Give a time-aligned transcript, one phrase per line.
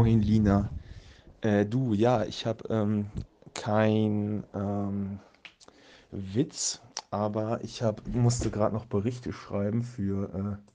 [0.00, 0.70] Moin Lina.
[1.42, 3.10] Äh, du, ja, ich habe ähm,
[3.52, 5.18] kein ähm,
[6.10, 6.80] Witz,
[7.10, 10.72] aber ich hab, musste gerade noch Berichte schreiben für, äh,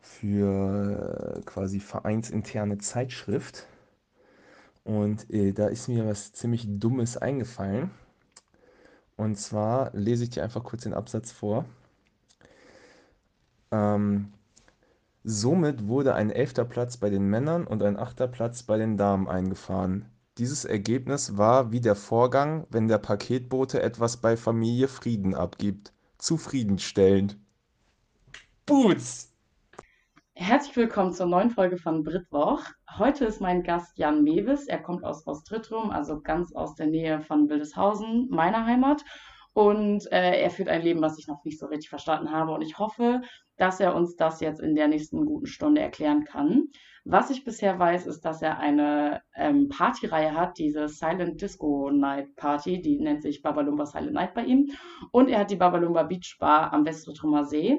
[0.00, 3.66] für äh, quasi vereinsinterne Zeitschrift.
[4.84, 7.90] Und äh, da ist mir was ziemlich Dummes eingefallen.
[9.16, 11.64] Und zwar lese ich dir einfach kurz den Absatz vor.
[13.72, 14.32] Ähm,
[15.24, 19.28] somit wurde ein elfter Platz bei den Männern und ein achter Platz bei den Damen
[19.28, 20.06] eingefahren.
[20.38, 25.92] Dieses Ergebnis war wie der Vorgang, wenn der Paketbote etwas bei Familie Frieden abgibt.
[26.18, 27.36] Zufriedenstellend.
[28.64, 29.30] Boots!
[30.34, 32.62] Herzlich willkommen zur neuen Folge von Britwoch.
[32.96, 34.68] Heute ist mein Gast Jan Mewes.
[34.68, 39.04] Er kommt aus Ostrittrum, also ganz aus der Nähe von Wildeshausen, meiner Heimat.
[39.52, 42.52] Und äh, er führt ein Leben, was ich noch nicht so richtig verstanden habe.
[42.52, 43.20] Und ich hoffe,
[43.60, 46.68] dass er uns das jetzt in der nächsten guten Stunde erklären kann.
[47.04, 52.34] Was ich bisher weiß, ist, dass er eine ähm, Partyreihe hat, diese Silent Disco Night
[52.36, 54.70] Party, die nennt sich Babalumba Silent Night bei ihm.
[55.12, 57.78] Und er hat die Babalumba Beach Bar am Westrutrumer See.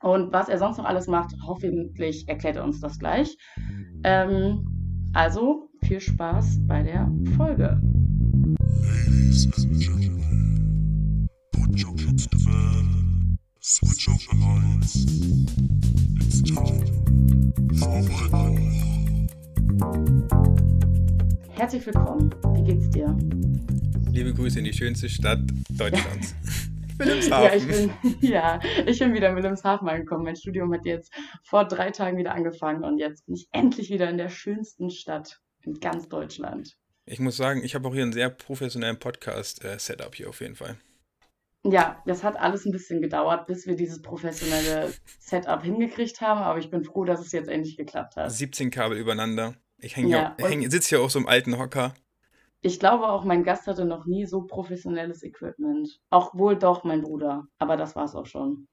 [0.00, 3.36] Und was er sonst noch alles macht, hoffentlich erklärt er uns das gleich.
[4.04, 7.78] Ähm, also viel Spaß bei der Folge.
[8.80, 13.13] Ladies and Gentlemen, put your kids to bed,
[13.66, 15.06] switch off the lights.
[16.20, 16.84] It's time
[17.78, 18.02] for
[21.54, 22.34] Herzlich willkommen.
[22.56, 23.16] Wie geht's dir?
[24.12, 26.34] Liebe Grüße in die schönste Stadt Deutschlands.
[26.98, 27.44] Wilhelmshaven.
[27.46, 30.24] Ja, ich bin, ja, ich bin wieder in Wilhelmshaven angekommen.
[30.24, 31.10] Mein Studium hat jetzt
[31.42, 35.40] vor drei Tagen wieder angefangen und jetzt bin ich endlich wieder in der schönsten Stadt
[35.62, 36.76] in ganz Deutschland.
[37.06, 40.54] Ich muss sagen, ich habe auch hier einen sehr professionellen Podcast-Setup äh, hier auf jeden
[40.54, 40.76] Fall.
[41.66, 46.58] Ja, das hat alles ein bisschen gedauert, bis wir dieses professionelle Setup hingekriegt haben, aber
[46.58, 48.30] ich bin froh, dass es jetzt endlich geklappt hat.
[48.30, 49.54] 17 Kabel übereinander.
[49.78, 51.94] Ich häng ja, häng, sitze hier auf so einem alten Hocker.
[52.60, 56.00] Ich glaube auch, mein Gast hatte noch nie so professionelles Equipment.
[56.10, 57.46] Auch wohl doch mein Bruder.
[57.58, 58.68] Aber das war es auch schon.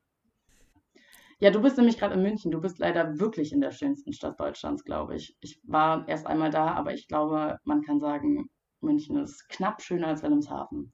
[1.40, 2.52] Ja, du bist nämlich gerade in München.
[2.52, 5.36] Du bist leider wirklich in der schönsten Stadt Deutschlands, glaube ich.
[5.42, 8.50] Ich war erst einmal da, aber ich glaube, man kann sagen,
[8.80, 10.94] München ist knapp schöner als Wilhelmshaven.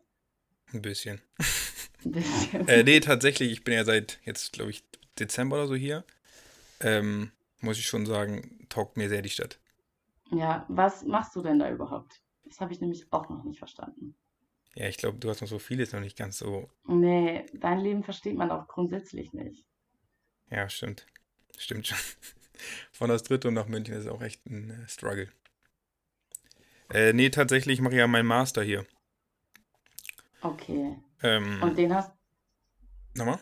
[0.74, 1.22] Ein bisschen.
[2.08, 2.68] Ein bisschen.
[2.68, 4.84] äh, nee, tatsächlich, ich bin ja seit jetzt, glaube ich,
[5.20, 6.04] Dezember oder so hier.
[6.80, 9.60] Ähm, muss ich schon sagen, taugt mir sehr die Stadt.
[10.32, 12.22] Ja, was machst du denn da überhaupt?
[12.46, 14.16] Das habe ich nämlich auch noch nicht verstanden.
[14.76, 16.70] Ja, ich glaube, du hast noch so vieles noch nicht ganz so.
[16.88, 19.66] Nee, dein Leben versteht man auch grundsätzlich nicht.
[20.50, 21.08] Ja, stimmt.
[21.58, 21.98] Stimmt schon.
[22.92, 25.30] Von das dritte nach München ist auch echt ein äh, Struggle.
[26.94, 28.86] Äh, nee, tatsächlich mache ich ja meinen Master hier.
[30.42, 30.98] Okay.
[31.24, 32.12] Ähm, und den hast.
[33.16, 33.40] Nochmal?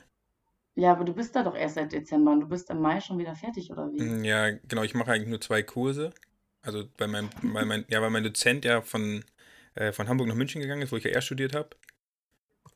[0.75, 3.17] Ja, aber du bist da doch erst seit Dezember und du bist im Mai schon
[3.17, 4.01] wieder fertig, oder wie?
[4.01, 4.83] Mm, ja, genau.
[4.83, 6.13] Ich mache eigentlich nur zwei Kurse.
[6.61, 9.23] Also bei meinem, weil mein, ja, weil mein Dozent ja von,
[9.75, 11.69] äh, von Hamburg nach München gegangen ist, wo ich ja erst studiert habe.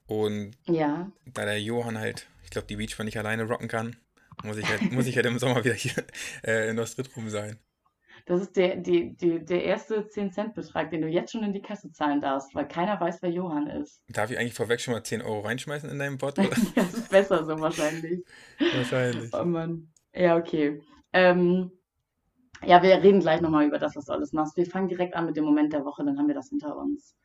[0.06, 1.12] Und ja.
[1.25, 3.96] da der Johann halt, ich glaube, die Beachbar nicht alleine rocken kann,
[4.44, 6.06] muss ich halt, muss ich halt im Sommer wieder hier
[6.44, 7.59] äh, in Ostritrum sein.
[8.25, 11.91] Das ist der, die, die, der erste 10-Cent-Betrag, den du jetzt schon in die Kasse
[11.91, 14.03] zahlen darfst, weil keiner weiß, wer Johann ist.
[14.09, 16.38] Darf ich eigentlich vorweg schon mal 10 Euro reinschmeißen in deinen Bot?
[16.75, 18.24] das ist besser so wahrscheinlich.
[18.75, 19.31] Wahrscheinlich.
[19.34, 19.91] Oh Mann.
[20.13, 20.81] Ja, okay.
[21.13, 21.72] Ähm,
[22.66, 24.57] ja, wir reden gleich nochmal über das, was du alles machst.
[24.57, 27.16] Wir fangen direkt an mit dem Moment der Woche, dann haben wir das hinter uns.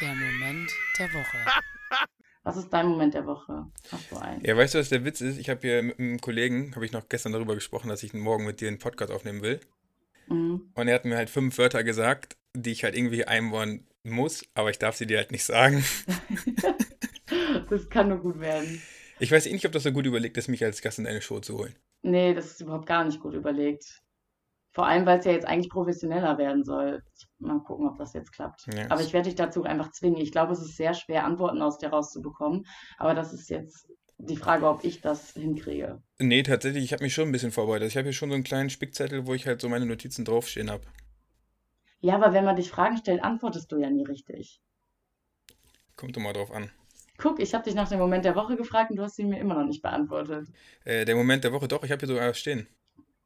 [0.00, 1.38] Der Moment der Woche.
[2.44, 3.66] Was ist dein Moment der Woche?
[3.90, 4.44] Hast du einen?
[4.44, 5.38] Ja, weißt du, was der Witz ist?
[5.38, 8.44] Ich habe hier mit einem Kollegen, habe ich noch gestern darüber gesprochen, dass ich morgen
[8.44, 9.60] mit dir einen Podcast aufnehmen will.
[10.28, 10.72] Mhm.
[10.74, 14.70] Und er hat mir halt fünf Wörter gesagt, die ich halt irgendwie einbauen muss, aber
[14.70, 15.84] ich darf sie dir halt nicht sagen.
[17.70, 18.82] das kann nur gut werden.
[19.20, 21.22] Ich weiß eh nicht, ob das so gut überlegt ist, mich als Gast in eine
[21.22, 21.76] Show zu holen.
[22.02, 24.01] Nee, das ist überhaupt gar nicht gut überlegt.
[24.72, 27.02] Vor allem, weil es ja jetzt eigentlich professioneller werden soll.
[27.38, 28.66] Mal gucken, ob das jetzt klappt.
[28.74, 30.20] Ja, aber ich werde dich dazu einfach zwingen.
[30.20, 32.64] Ich glaube, es ist sehr schwer, Antworten aus dir rauszubekommen.
[32.96, 36.00] Aber das ist jetzt die Frage, ob ich das hinkriege.
[36.18, 37.88] Nee, tatsächlich, ich habe mich schon ein bisschen vorbereitet.
[37.88, 40.70] Ich habe hier schon so einen kleinen Spickzettel, wo ich halt so meine Notizen draufstehen
[40.70, 40.84] habe.
[42.00, 44.62] Ja, aber wenn man dich Fragen stellt, antwortest du ja nie richtig.
[45.96, 46.70] Kommt doch mal drauf an.
[47.18, 49.38] Guck, ich habe dich nach dem Moment der Woche gefragt und du hast sie mir
[49.38, 50.48] immer noch nicht beantwortet.
[50.84, 52.66] Äh, der Moment der Woche, doch, ich habe hier sogar stehen.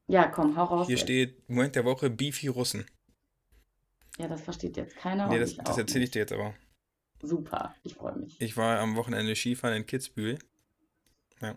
[0.08, 0.87] Ja, komm, hau raus.
[0.87, 1.05] Hier jetzt.
[1.05, 2.87] steht Moment der Woche Beefy Russen.
[4.19, 5.29] Ja, das versteht jetzt keiner.
[5.29, 6.55] Nee, das, das erzähle ich dir jetzt aber.
[7.23, 8.41] Super, ich freue mich.
[8.41, 10.38] Ich war am Wochenende Skifahren in Kitzbühel.
[11.41, 11.56] Ja.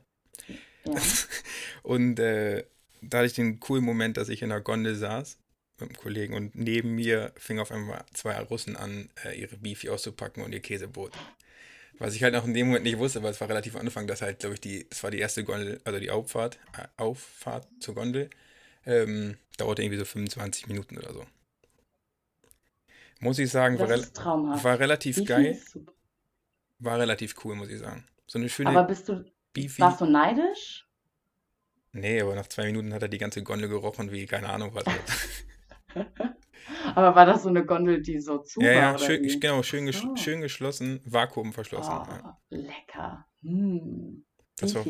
[0.86, 1.02] ja.
[1.84, 2.66] und äh,
[3.02, 5.38] da hatte ich den coolen Moment, dass ich in der Gondel saß
[5.80, 9.90] mit einem Kollegen und neben mir fing auf einmal zwei Russen an, äh, ihre Beefy
[9.90, 11.14] auszupacken und ihr Käsebrot.
[12.00, 14.08] Was ich halt noch in dem Moment nicht wusste, weil es war relativ am Anfang,
[14.08, 17.68] dass halt, glaube ich, die, das war die erste Gondel, also die Auffahrt, äh, Auffahrt
[17.82, 18.30] zur Gondel,
[18.86, 21.26] ähm, dauerte irgendwie so 25 Minuten oder so.
[23.20, 24.02] Muss ich sagen, war, re
[24.64, 25.62] war, relativ Beefy geil.
[26.80, 28.08] War relativ cool, muss ich sagen.
[28.28, 28.70] So eine schöne.
[28.70, 29.26] Aber bist du.
[29.52, 29.82] Beefy.
[29.82, 30.88] Warst du neidisch?
[31.92, 34.86] Nee, aber nach zwei Minuten hat er die ganze Gondel gerochen, wie keine Ahnung was.
[37.00, 38.76] aber war das so eine Gondel, die so zu ja, war?
[38.76, 40.16] Ja, schön, genau, schön, ges oh.
[40.16, 41.92] schön geschlossen, Vakuum verschlossen.
[41.92, 42.38] Oh, ja.
[42.50, 43.26] Lecker.
[43.42, 44.26] Hm.
[44.58, 44.86] Das war,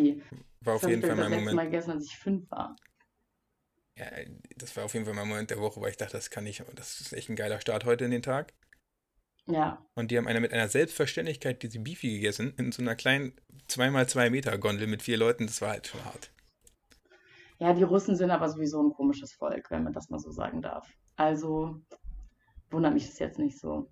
[0.61, 1.49] war auf jeden Fall mein Moment.
[1.49, 2.75] Ich Mal gegessen, als ich fünf war.
[3.95, 4.05] Ja,
[4.55, 6.63] das war auf jeden Fall mein Moment der Woche, weil ich dachte, das kann ich,
[6.75, 8.53] das ist echt ein geiler Start heute in den Tag.
[9.45, 9.83] Ja.
[9.95, 13.33] Und die haben einer mit einer Selbstverständlichkeit diese Beefy gegessen, in so einer kleinen
[13.67, 16.31] 2x2 Meter Gondel mit vier Leuten, das war halt schon hart.
[17.57, 20.61] Ja, die Russen sind aber sowieso ein komisches Volk, wenn man das mal so sagen
[20.61, 20.89] darf.
[21.17, 21.81] Also
[22.71, 23.89] wundert mich das jetzt nicht so.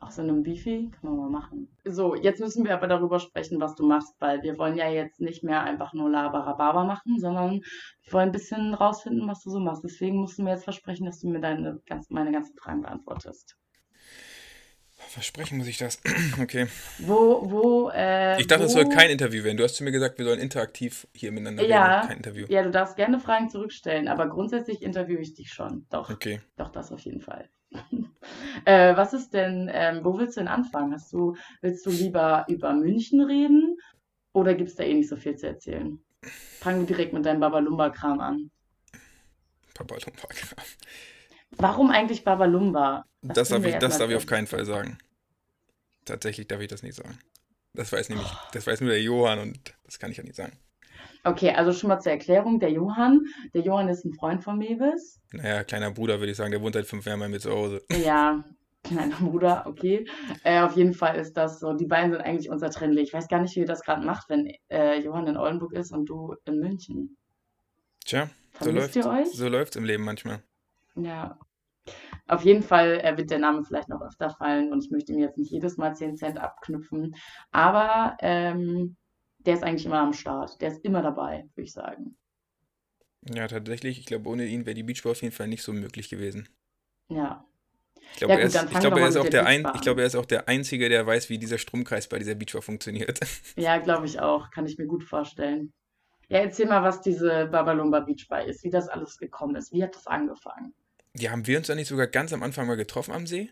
[0.00, 1.68] Auch so einem Beefy kann man mal machen.
[1.84, 5.20] So, jetzt müssen wir aber darüber sprechen, was du machst, weil wir wollen ja jetzt
[5.20, 7.62] nicht mehr einfach nur Labarababa machen, sondern
[8.04, 9.82] wir wollen ein bisschen rausfinden, was du so machst.
[9.82, 13.56] Deswegen musst du mir jetzt versprechen, dass du mir deine, ganz, meine ganzen Fragen beantwortest.
[15.08, 16.00] Versprechen muss ich das.
[16.42, 16.66] okay.
[16.98, 19.56] Wo, wo, äh, Ich dachte, es soll kein Interview werden.
[19.56, 22.08] Du hast zu mir gesagt, wir sollen interaktiv hier miteinander ja, reden.
[22.08, 22.46] Kein Interview.
[22.48, 25.86] Ja, du darfst gerne Fragen zurückstellen, aber grundsätzlich interviewe ich dich schon.
[25.90, 26.10] Doch.
[26.10, 26.40] Okay.
[26.56, 27.48] Doch, das auf jeden Fall.
[28.64, 30.92] Äh, was ist denn, ähm, wo willst du denn anfangen?
[30.92, 33.78] Hast du, willst du lieber über München reden
[34.32, 35.98] oder gibt es da eh nicht so viel zu erzählen?
[36.60, 38.50] Fangen wir direkt mit deinem Babalumba-Kram an.
[39.74, 40.58] Babalumba-Kram.
[41.52, 43.04] Warum eigentlich Babalumba?
[43.22, 44.98] Das, das darf, ich, das darf ich auf keinen Fall sagen.
[46.04, 47.18] Tatsächlich darf ich das nicht sagen.
[47.74, 50.58] Das weiß nämlich, das weiß nur der Johann und das kann ich ja nicht sagen.
[51.24, 53.22] Okay, also schon mal zur Erklärung, der Johann,
[53.54, 55.20] der Johann ist ein Freund von Mewis.
[55.32, 57.82] Naja, kleiner Bruder würde ich sagen, der wohnt seit fünf Jahren bei mir zu Hause.
[57.92, 58.44] Ja,
[58.84, 60.06] kleiner Bruder, okay.
[60.44, 63.08] Äh, auf jeden Fall ist das so, die beiden sind eigentlich unzertrennlich.
[63.08, 65.92] Ich weiß gar nicht, wie ihr das gerade macht, wenn äh, Johann in Oldenburg ist
[65.92, 67.16] und du in München.
[68.04, 68.30] Tja,
[68.60, 69.30] so läuft, ihr euch?
[69.32, 70.42] so läuft's im Leben manchmal.
[70.94, 71.38] Ja,
[72.26, 75.18] auf jeden Fall äh, wird der Name vielleicht noch öfter fallen und ich möchte ihm
[75.18, 77.14] jetzt nicht jedes Mal 10 Cent abknüpfen.
[77.50, 78.96] Aber ähm,
[79.38, 80.60] der ist eigentlich immer am Start.
[80.60, 82.16] Der ist immer dabei, würde ich sagen.
[83.34, 83.98] Ja, tatsächlich.
[83.98, 86.48] Ich glaube, ohne ihn wäre die Beachball auf jeden Fall nicht so möglich gewesen.
[87.08, 87.44] Ja.
[88.12, 90.06] Ich glaube, ja, er, ist, ich glaube, er, ist auch der ein, ich glaube, er
[90.06, 93.20] ist auch der Einzige, der weiß, wie dieser Stromkreis bei dieser Beachball funktioniert.
[93.56, 94.50] Ja, glaube ich auch.
[94.50, 95.72] Kann ich mir gut vorstellen.
[96.28, 99.72] Ja, erzähl mal, was diese Babalumba Beachball ist, wie das alles gekommen ist.
[99.72, 100.74] Wie hat das angefangen?
[101.16, 103.50] Ja, haben wir uns da nicht sogar ganz am Anfang mal getroffen am See?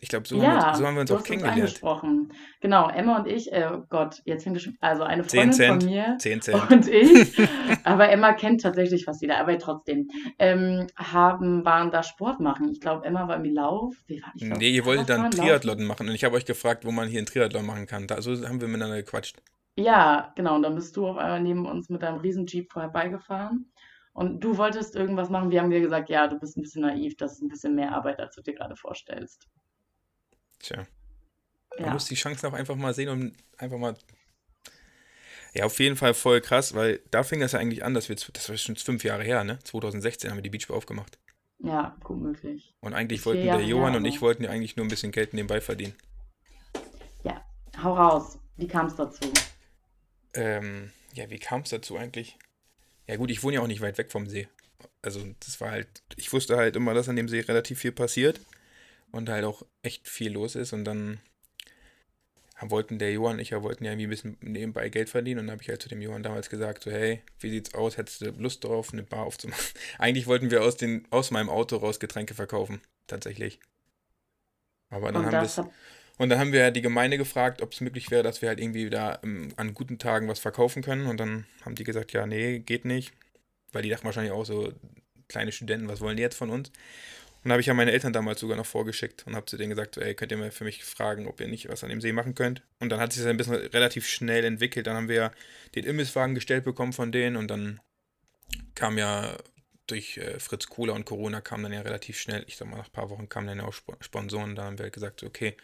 [0.00, 1.58] Ich glaube, so, ja, so, haben wir uns auch kennengelernt.
[1.58, 2.30] angesprochen.
[2.60, 6.16] Genau, Emma und ich, äh, oh Gott, jetzt fängt es also eine Freundin von mir
[6.18, 6.70] 10 Cent.
[6.70, 7.38] und ich,
[7.84, 10.08] aber Emma kennt tatsächlich fast jeder, aber trotzdem,
[10.38, 12.68] ähm, haben, waren da Sport machen.
[12.68, 13.94] Ich glaube, Emma war im Lauf.
[14.06, 15.88] Wie war, ich glaub, nee, ihr wolltet dann Triathlon Lauf.
[15.88, 18.06] machen und ich habe euch gefragt, wo man hier einen Triathlon machen kann.
[18.06, 19.38] Da, so haben wir miteinander gequatscht.
[19.78, 23.72] Ja, genau, und dann bist du auf einmal neben uns mit deinem riesen Jeep vorbeigefahren.
[24.12, 25.50] Und du wolltest irgendwas machen.
[25.50, 27.92] Wir haben dir gesagt, ja, du bist ein bisschen naiv, das ist ein bisschen mehr
[27.92, 29.46] Arbeit, als du dir gerade vorstellst.
[30.58, 30.86] Tja.
[31.78, 31.92] Man ja.
[31.92, 33.96] muss die Chancen auch einfach mal sehen und einfach mal.
[35.54, 38.16] Ja, auf jeden Fall voll krass, weil da fing das ja eigentlich an, dass wir,
[38.16, 39.58] das war schon fünf Jahre her, ne?
[39.64, 41.18] 2016 haben wir die Beachbar aufgemacht.
[41.58, 42.74] Ja, gut möglich.
[42.80, 45.32] Und eigentlich wollten der Johann her, und ich wollten ja eigentlich nur ein bisschen Geld
[45.32, 45.94] nebenbei verdienen.
[47.24, 47.42] Ja,
[47.82, 48.38] hau raus.
[48.56, 49.32] Wie kam es dazu?
[50.34, 52.36] Ähm, ja, wie kam es dazu eigentlich?
[53.06, 54.48] Ja gut, ich wohne ja auch nicht weit weg vom See.
[55.00, 58.40] Also das war halt, ich wusste halt immer, dass an dem See relativ viel passiert
[59.12, 61.20] und halt auch echt viel los ist und dann
[62.60, 65.46] wollten der Johann und ich ja wollten ja irgendwie ein bisschen nebenbei Geld verdienen und
[65.46, 68.22] dann habe ich halt zu dem Johann damals gesagt, so hey, wie sieht's aus, hättest
[68.22, 69.64] du Lust darauf, eine Bar aufzumachen?
[69.98, 73.60] Eigentlich wollten wir aus, den, aus meinem Auto raus Getränke verkaufen, tatsächlich.
[74.88, 75.70] Aber dann und haben wir
[76.18, 78.88] und dann haben wir die Gemeinde gefragt, ob es möglich wäre, dass wir halt irgendwie
[78.88, 81.06] da um, an guten Tagen was verkaufen können.
[81.06, 83.12] Und dann haben die gesagt, ja, nee, geht nicht.
[83.72, 84.72] Weil die dachten wahrscheinlich auch so,
[85.28, 86.70] kleine Studenten, was wollen die jetzt von uns?
[87.46, 89.98] Und habe ich ja meine Eltern damals sogar noch vorgeschickt und habe zu denen gesagt,
[89.98, 92.34] ey, könnt ihr mir für mich fragen, ob ihr nicht was an dem See machen
[92.34, 92.60] könnt?
[92.80, 94.88] Und dann hat sich das ein bisschen relativ schnell entwickelt.
[94.88, 95.30] Dann haben wir ja
[95.76, 97.80] den Imbisswagen gestellt bekommen von denen und dann
[98.74, 99.36] kam ja
[99.86, 102.88] durch äh, Fritz Kohler und Corona kam dann ja relativ schnell, ich sag mal, nach
[102.88, 104.56] ein paar Wochen kamen dann ja auch Sponsoren.
[104.56, 105.56] Da haben wir halt gesagt, okay,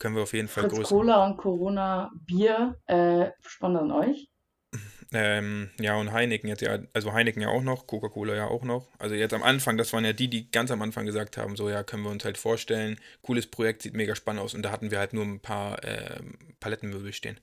[0.00, 0.88] können wir auf jeden Fall Fritz größer.
[0.88, 4.28] Cola und Corona Bier äh, sponsern euch?
[5.12, 8.88] Ähm, ja, und Heineken jetzt ja, also Heineken ja auch noch, Coca-Cola ja auch noch.
[8.98, 11.70] Also jetzt am Anfang, das waren ja die, die ganz am Anfang gesagt haben, so
[11.70, 14.90] ja, können wir uns halt vorstellen, cooles Projekt, sieht mega spannend aus und da hatten
[14.90, 16.20] wir halt nur ein paar äh,
[16.58, 17.38] Palettenmöbel stehen.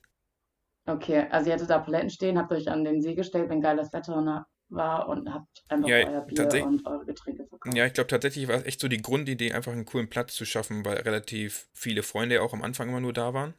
[0.86, 3.92] Okay, also ihr hattet da Paletten stehen, habt euch an den See gestellt, wenn geiles
[3.92, 7.74] Wetter war und habt einfach ja, euer Bier und eure Getränke verkauft.
[7.74, 10.44] Ja, ich glaube tatsächlich war es echt so die Grundidee, einfach einen coolen Platz zu
[10.44, 13.54] schaffen, weil relativ viele Freunde auch am Anfang immer nur da waren.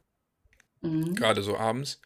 [0.82, 1.14] Mhm.
[1.14, 2.00] Gerade so abends.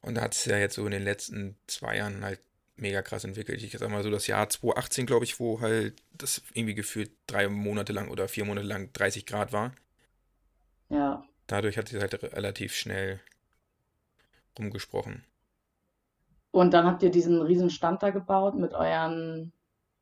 [0.00, 2.40] Und da hat es ja jetzt so in den letzten zwei Jahren halt
[2.76, 3.62] mega krass entwickelt.
[3.62, 7.48] Ich sag mal so das Jahr 2018, glaube ich, wo halt das irgendwie gefühlt drei
[7.48, 9.72] Monate lang oder vier Monate lang 30 Grad war.
[10.88, 11.24] Ja.
[11.46, 13.20] Dadurch hat sie halt relativ schnell
[14.58, 15.24] rumgesprochen.
[16.50, 19.52] Und dann habt ihr diesen riesen Stand da gebaut mit euren.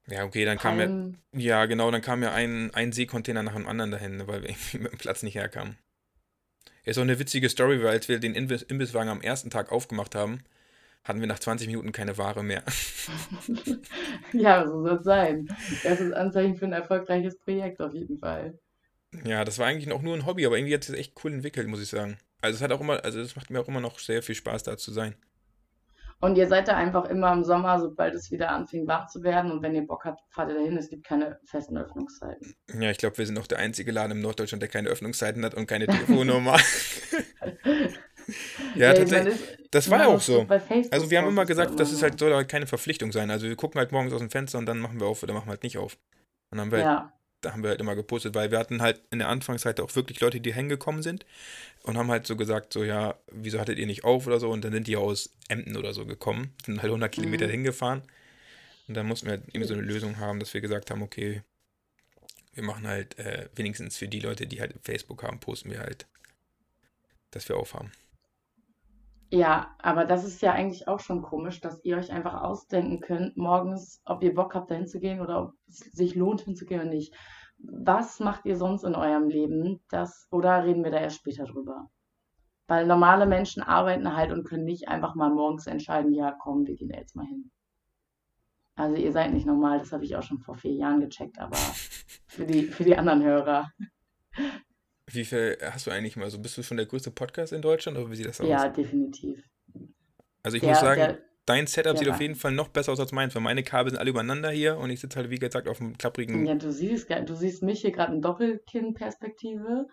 [0.06, 1.40] Ja, okay, dann kam ja.
[1.40, 4.78] Ja, genau, dann kam ja ein, ein Seekontainer nach dem anderen dahin, weil wir irgendwie
[4.78, 5.76] mit dem Platz nicht herkamen.
[6.86, 10.44] Ist auch eine witzige Story, weil als wir den Imbisswagen am ersten Tag aufgemacht haben,
[11.02, 12.62] hatten wir nach 20 Minuten keine Ware mehr.
[14.32, 15.48] ja, so soll es sein.
[15.82, 18.58] Das ist Anzeichen für ein erfolgreiches Projekt auf jeden Fall.
[19.24, 21.32] Ja, das war eigentlich auch nur ein Hobby, aber irgendwie hat es sich echt cool
[21.32, 22.18] entwickelt, muss ich sagen.
[22.40, 24.62] Also es hat auch immer, also es macht mir auch immer noch sehr viel Spaß,
[24.62, 25.16] da zu sein.
[26.20, 29.52] Und ihr seid da einfach immer im Sommer, sobald es wieder anfing, wach zu werden.
[29.52, 30.76] Und wenn ihr Bock habt, fahrt ihr dahin.
[30.76, 32.54] Es gibt keine festen Öffnungszeiten.
[32.78, 35.54] Ja, ich glaube, wir sind noch der einzige Laden im Norddeutschland, der keine Öffnungszeiten hat
[35.54, 36.56] und keine Telefonnummer.
[38.74, 39.36] ja, ja, tatsächlich.
[39.70, 40.46] das war ja auch so.
[40.90, 43.30] Also wir haben immer gesagt, das ist halt, soll halt keine Verpflichtung sein.
[43.30, 45.46] Also wir gucken halt morgens aus dem Fenster und dann machen wir auf oder machen
[45.46, 45.98] wir halt nicht auf.
[46.50, 47.15] Und dann haben wir halt ja
[47.46, 50.20] da haben wir halt immer gepostet, weil wir hatten halt in der Anfangszeit auch wirklich
[50.20, 51.24] Leute, die hängen gekommen sind
[51.84, 54.64] und haben halt so gesagt, so ja, wieso hattet ihr nicht auf oder so und
[54.64, 57.52] dann sind die aus Emden oder so gekommen, sind halt 100 Kilometer mhm.
[57.52, 58.02] hingefahren
[58.88, 61.42] und dann mussten wir halt irgendwie so eine Lösung haben, dass wir gesagt haben, okay,
[62.54, 66.06] wir machen halt äh, wenigstens für die Leute, die halt Facebook haben, posten wir halt,
[67.30, 67.92] dass wir aufhaben.
[69.30, 73.36] Ja, aber das ist ja eigentlich auch schon komisch, dass ihr euch einfach ausdenken könnt,
[73.36, 76.88] morgens, ob ihr Bock habt, dahin zu gehen oder ob es sich lohnt, hinzugehen oder
[76.88, 77.12] nicht.
[77.68, 79.80] Was macht ihr sonst in eurem Leben?
[79.90, 81.90] Das, oder reden wir da erst später drüber?
[82.68, 86.74] Weil normale Menschen arbeiten halt und können nicht einfach mal morgens entscheiden, ja, komm, wir
[86.74, 87.50] gehen jetzt mal hin.
[88.74, 91.56] Also ihr seid nicht normal, das habe ich auch schon vor vier Jahren gecheckt, aber
[92.26, 93.70] für die, für die anderen Hörer.
[95.06, 96.38] Wie viel hast du eigentlich mal so?
[96.38, 98.48] Bist du schon der größte Podcast in Deutschland oder wie sieht das aus?
[98.48, 99.48] Ja, definitiv.
[100.42, 103.00] Also ich der, muss sagen, der, dein Setup sieht auf jeden Fall noch besser aus
[103.00, 105.68] als meins, weil meine Kabel sind alle übereinander hier und ich sitze halt, wie gesagt,
[105.68, 106.44] auf einem klapprigen.
[106.44, 109.86] Ja, du siehst, du siehst mich hier gerade in Doppelkinn-Perspektive,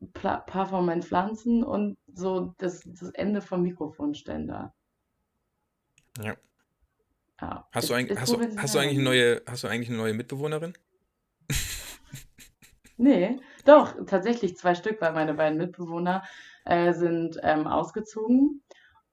[0.00, 4.74] ein paar von meinen Pflanzen und so das, das Ende vom Mikrofonständer.
[6.22, 6.36] Ja.
[7.40, 7.68] ja.
[7.72, 9.98] Hast, ist, du, eigentlich, hast, du, hast, du eigentlich eine neue, hast du eigentlich eine
[9.98, 10.74] neue Mitbewohnerin?
[12.98, 16.22] Nee, doch, tatsächlich zwei Stück, weil meine beiden Mitbewohner
[16.64, 18.62] äh, sind ähm, ausgezogen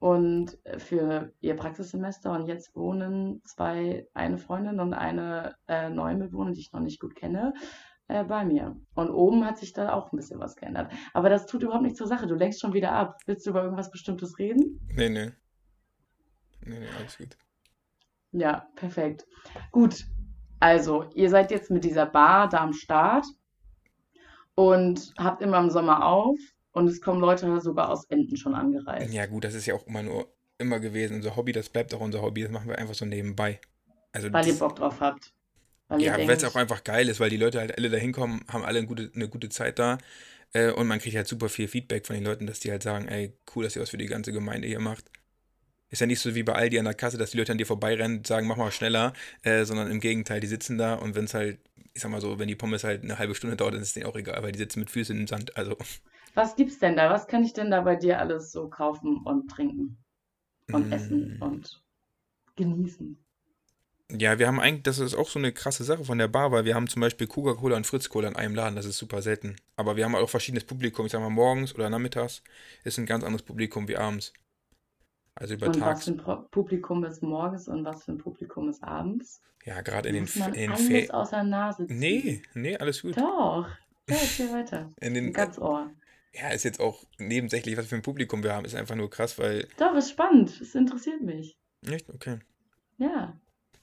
[0.03, 6.55] und für ihr Praxissemester und jetzt wohnen zwei, eine Freundin und eine äh, neue Mitbewohnerin,
[6.55, 7.53] die ich noch nicht gut kenne,
[8.09, 8.75] äh, bei mir.
[8.95, 10.91] Und oben hat sich da auch ein bisschen was geändert.
[11.13, 12.27] Aber das tut überhaupt nichts zur Sache.
[12.27, 13.15] Du lenkst schon wieder ab.
[13.27, 14.85] Willst du über irgendwas Bestimmtes reden?
[14.93, 15.31] Nee, nee.
[16.65, 17.37] Nee, nee, alles gut.
[18.33, 19.25] Ja, perfekt.
[19.71, 20.03] Gut.
[20.59, 23.25] Also, ihr seid jetzt mit dieser Bar da am Start
[24.55, 26.37] und habt immer im Sommer auf
[26.73, 29.13] und es kommen Leute sogar aus Enden schon angereist.
[29.13, 30.27] Ja, gut, das ist ja auch immer nur
[30.57, 31.15] immer gewesen.
[31.15, 33.59] Unser Hobby, das bleibt auch unser Hobby, das machen wir einfach so nebenbei.
[34.11, 35.33] Also weil ihr Bock drauf habt.
[35.87, 38.41] Weil ja, weil es auch einfach geil ist, weil die Leute halt alle da hinkommen,
[38.47, 39.97] haben alle eine gute, eine gute Zeit da.
[40.53, 43.07] Äh, und man kriegt halt super viel Feedback von den Leuten, dass die halt sagen,
[43.07, 45.05] ey, cool, dass ihr was für die ganze Gemeinde hier macht.
[45.89, 47.67] Ist ja nicht so wie bei Aldi an der Kasse, dass die Leute an dir
[47.67, 49.13] vorbeirennen und sagen, mach mal schneller,
[49.43, 51.59] äh, sondern im Gegenteil, die sitzen da und wenn es halt
[51.95, 53.93] ich sag mal so, wenn die Pommes halt eine halbe Stunde dauert, dann ist es
[53.93, 55.55] denen auch egal, weil die sitzen mit Füßen im Sand.
[55.55, 55.77] Also.
[56.33, 57.09] Was gibt's denn da?
[57.09, 59.97] Was kann ich denn da bei dir alles so kaufen und trinken
[60.71, 60.93] und mm.
[60.93, 61.81] essen und
[62.55, 63.17] genießen?
[64.11, 66.65] Ja, wir haben eigentlich, das ist auch so eine krasse Sache von der Bar, weil
[66.65, 69.55] wir haben zum Beispiel Coca-Cola und Fritz-Cola in einem Laden, das ist super selten.
[69.75, 72.43] Aber wir haben auch verschiedenes Publikum, ich sag mal morgens oder nachmittags
[72.83, 74.33] ist ein ganz anderes Publikum wie abends.
[75.35, 76.07] Also über und Tags.
[76.07, 79.41] was für ein Publikum ist morgens und was für ein Publikum ist abends?
[79.65, 81.11] Ja, gerade in den, in den Ferien.
[81.11, 81.97] aus der Nase ziehen.
[81.97, 83.17] Nee, nee, alles gut.
[83.17, 83.67] Doch.
[84.09, 84.91] Ja, erzähl weiter.
[84.99, 85.89] In den, Ganz Ohr.
[86.33, 89.37] Ja, ist jetzt auch nebensächlich, was für ein Publikum wir haben, ist einfach nur krass,
[89.37, 89.67] weil.
[89.77, 90.49] Doch, ist spannend.
[90.61, 91.57] Es interessiert mich.
[91.87, 92.09] Echt?
[92.09, 92.39] Okay.
[92.97, 93.39] Ja.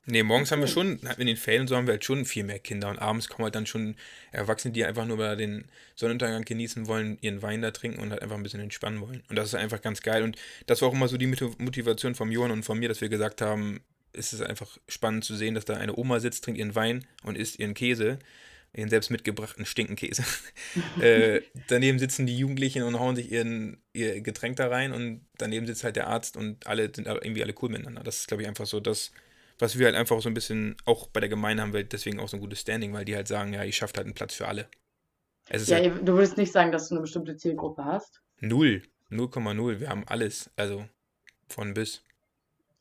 [0.06, 2.58] Nee, morgens haben wir schon, in den Ferien so haben wir halt schon viel mehr
[2.58, 3.96] Kinder und abends kommen halt dann schon
[4.32, 8.22] Erwachsene, die einfach nur mal den Sonnenuntergang genießen wollen, ihren Wein da trinken und halt
[8.22, 9.22] einfach ein bisschen entspannen wollen.
[9.28, 10.22] Und das ist einfach ganz geil.
[10.22, 13.08] Und das war auch immer so die Motivation von Johann und von mir, dass wir
[13.08, 16.74] gesagt haben, es ist einfach spannend zu sehen, dass da eine Oma sitzt, trinkt ihren
[16.74, 18.18] Wein und isst ihren Käse,
[18.72, 20.22] ihren selbst mitgebrachten Stinkenkäse.
[21.00, 25.66] äh, daneben sitzen die Jugendlichen und hauen sich ihren, ihr Getränk da rein und daneben
[25.66, 28.02] sitzt halt der Arzt und alle sind irgendwie alle cool miteinander.
[28.02, 29.10] Das ist, glaube ich, einfach so das
[29.60, 32.28] was wir halt einfach so ein bisschen, auch bei der Gemeinde haben wir deswegen auch
[32.28, 34.48] so ein gutes Standing, weil die halt sagen, ja, ihr schafft halt einen Platz für
[34.48, 34.68] alle.
[35.50, 38.22] ja, halt, du würdest nicht sagen, dass du eine bestimmte Zielgruppe hast?
[38.40, 38.82] Null.
[39.10, 39.80] 0,0.
[39.80, 40.50] Wir haben alles.
[40.56, 40.86] Also
[41.48, 42.02] von bis.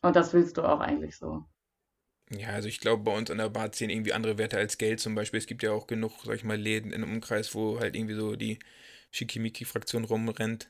[0.02, 1.44] Und das willst du auch eigentlich so?
[2.32, 5.00] Ja, also ich glaube, bei uns an der Bar zählen irgendwie andere Werte als Geld
[5.00, 5.38] zum Beispiel.
[5.40, 8.16] Es gibt ja auch genug, sag ich mal, Läden in einem Umkreis, wo halt irgendwie
[8.16, 8.58] so die
[9.12, 10.70] Schickimicki-Fraktion rumrennt.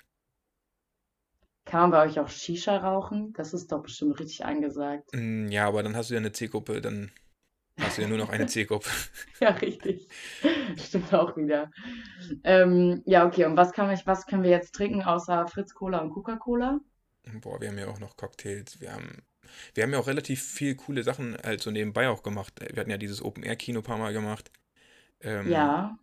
[1.63, 3.31] Kann man bei euch auch Shisha rauchen?
[3.31, 5.09] Das ist doch bestimmt richtig angesagt.
[5.13, 7.11] Mm, ja, aber dann hast du ja eine Zielgruppe, dann
[7.79, 8.89] hast du ja nur noch eine Zielgruppe.
[9.41, 10.07] ja, richtig.
[10.77, 11.71] Stimmt auch wieder.
[12.43, 13.45] Ähm, ja, okay.
[13.45, 16.79] Und was, kann ich, was können wir jetzt trinken außer Fritz Cola und Coca-Cola?
[17.41, 18.81] Boah, wir haben ja auch noch Cocktails.
[18.81, 19.21] Wir haben,
[19.73, 22.53] wir haben ja auch relativ viel coole Sachen halt so nebenbei auch gemacht.
[22.59, 24.51] Wir hatten ja dieses Open-Air-Kino ein paar Mal gemacht.
[25.21, 25.97] Ähm, ja.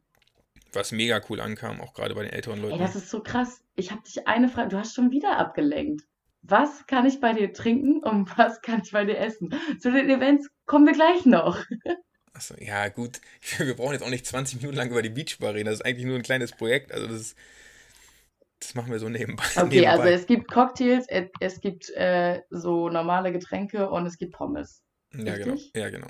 [0.73, 2.75] Was mega cool ankam, auch gerade bei den älteren Leuten.
[2.75, 3.63] Ey, das ist so krass.
[3.77, 6.05] Ich habe dich eine Frage, du hast schon wieder abgelenkt.
[6.43, 9.55] Was kann ich bei dir trinken und was kann ich bei dir essen?
[9.81, 11.65] Zu den Events kommen wir gleich noch.
[12.37, 13.23] Achso, ja, gut.
[13.59, 15.65] Wir brauchen jetzt auch nicht 20 Minuten lang über die Beachbar reden.
[15.65, 16.93] Das ist eigentlich nur ein kleines Projekt.
[16.93, 17.37] Also, das ist
[18.61, 19.45] das machen wir so nebenbei.
[19.57, 19.89] Okay, also nebenbei.
[19.89, 21.07] also es gibt Cocktails,
[21.41, 24.83] es gibt äh, so normale Getränke und es gibt Pommes.
[25.13, 25.53] Ja, genau.
[25.53, 25.73] Richtig?
[25.73, 25.85] genau.
[25.85, 26.09] Ja, genau.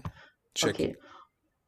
[0.55, 0.75] Check.
[0.75, 0.99] Okay.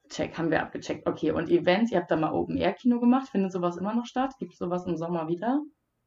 [0.09, 1.07] Check, haben wir abgecheckt.
[1.07, 3.29] Okay, und Events, ihr habt da mal Open-Air-Kino gemacht.
[3.29, 4.33] Findet sowas immer noch statt?
[4.39, 5.61] Gibt es sowas im Sommer wieder?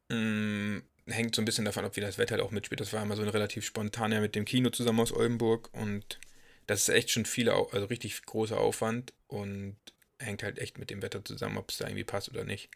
[0.09, 2.79] Mm, hängt so ein bisschen davon ab, wie das Wetter halt auch mitspielt.
[2.79, 6.19] Das war immer so ein relativ spontaner mit dem Kino zusammen aus Oldenburg und
[6.67, 9.77] das ist echt schon viele, also richtig großer Aufwand und
[10.19, 12.69] hängt halt echt mit dem Wetter zusammen, ob es da irgendwie passt oder nicht.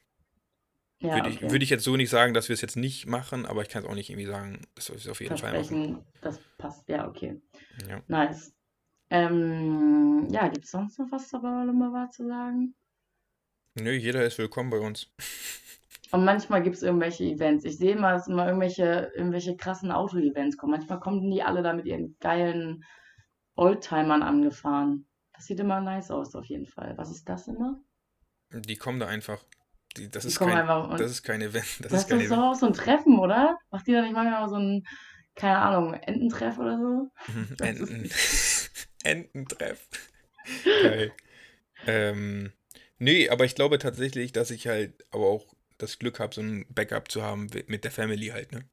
[1.00, 1.52] Ja, würde, ich, okay.
[1.52, 3.84] würde ich jetzt so nicht sagen, dass wir es jetzt nicht machen, aber ich kann
[3.84, 6.06] es auch nicht irgendwie sagen, dass wir es auf jeden Fall machen.
[6.22, 7.42] Das passt, ja, okay.
[7.88, 8.02] Ja.
[8.08, 8.54] Nice.
[9.10, 12.76] Ähm, ja, gibt es sonst noch was zur Babalumba zu sagen?
[13.76, 15.12] Nö, jeder ist willkommen bei uns.
[16.12, 17.66] Und manchmal gibt es irgendwelche Events.
[17.66, 20.72] Ich sehe mal, dass immer irgendwelche, irgendwelche krassen Auto-Events kommen.
[20.72, 22.86] Manchmal kommen die alle da mit ihren geilen
[23.56, 25.08] Oldtimern angefahren.
[25.34, 26.98] Das sieht immer nice aus, auf jeden Fall.
[26.98, 27.82] Was ist das immer?
[28.54, 29.44] Die kommen da einfach.
[29.98, 31.66] Die, das, ist kein, das ist kein Event.
[31.80, 33.58] Das, das ist, kein ist doch auch so ein Treffen, oder?
[33.72, 34.86] Macht die da nicht manchmal so ein,
[35.36, 37.12] keine Ahnung, Ententreff oder so?
[37.64, 38.10] Enten.
[39.04, 39.88] Ententreff.
[40.64, 41.12] Geil.
[41.88, 42.52] ähm,
[42.98, 46.66] nee, aber ich glaube tatsächlich, dass ich halt aber auch das Glück habe, so ein
[46.70, 48.66] Backup zu haben mit der Family halt, ne?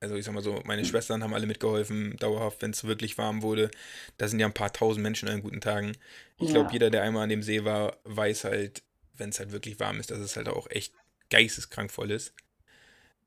[0.00, 3.42] Also ich sag mal so, meine Schwestern haben alle mitgeholfen, dauerhaft, wenn es wirklich warm
[3.42, 3.68] wurde.
[4.16, 5.92] Da sind ja ein paar tausend Menschen an guten Tagen.
[6.38, 6.54] Ich ja.
[6.54, 8.84] glaube, jeder, der einmal an dem See war, weiß halt,
[9.18, 10.94] wenn es halt wirklich warm ist, dass es halt auch echt
[11.30, 12.34] geisteskrank voll ist.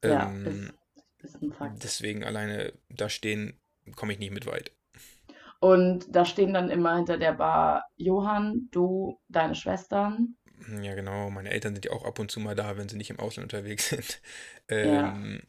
[0.03, 0.73] Ja, ähm,
[1.21, 1.83] ist, ist ein Fakt.
[1.83, 3.59] Deswegen alleine da stehen,
[3.95, 4.71] komme ich nicht mit weit.
[5.59, 10.35] Und da stehen dann immer hinter der Bar Johann, du, deine Schwestern.
[10.81, 11.29] Ja, genau.
[11.29, 13.53] Meine Eltern sind ja auch ab und zu mal da, wenn sie nicht im Ausland
[13.53, 14.21] unterwegs sind.
[14.67, 15.41] Ähm,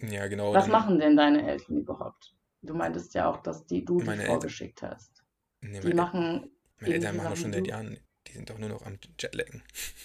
[0.00, 0.08] ja.
[0.08, 0.54] ja, genau.
[0.54, 2.34] Was machen denn deine Eltern überhaupt?
[2.62, 5.24] Du meintest ja auch, dass die du die vorgeschickt hast.
[5.60, 6.50] Nee, die machen.
[6.80, 9.62] Meine Eltern machen schon seit Jahren die sind doch nur noch am Jetlaggen.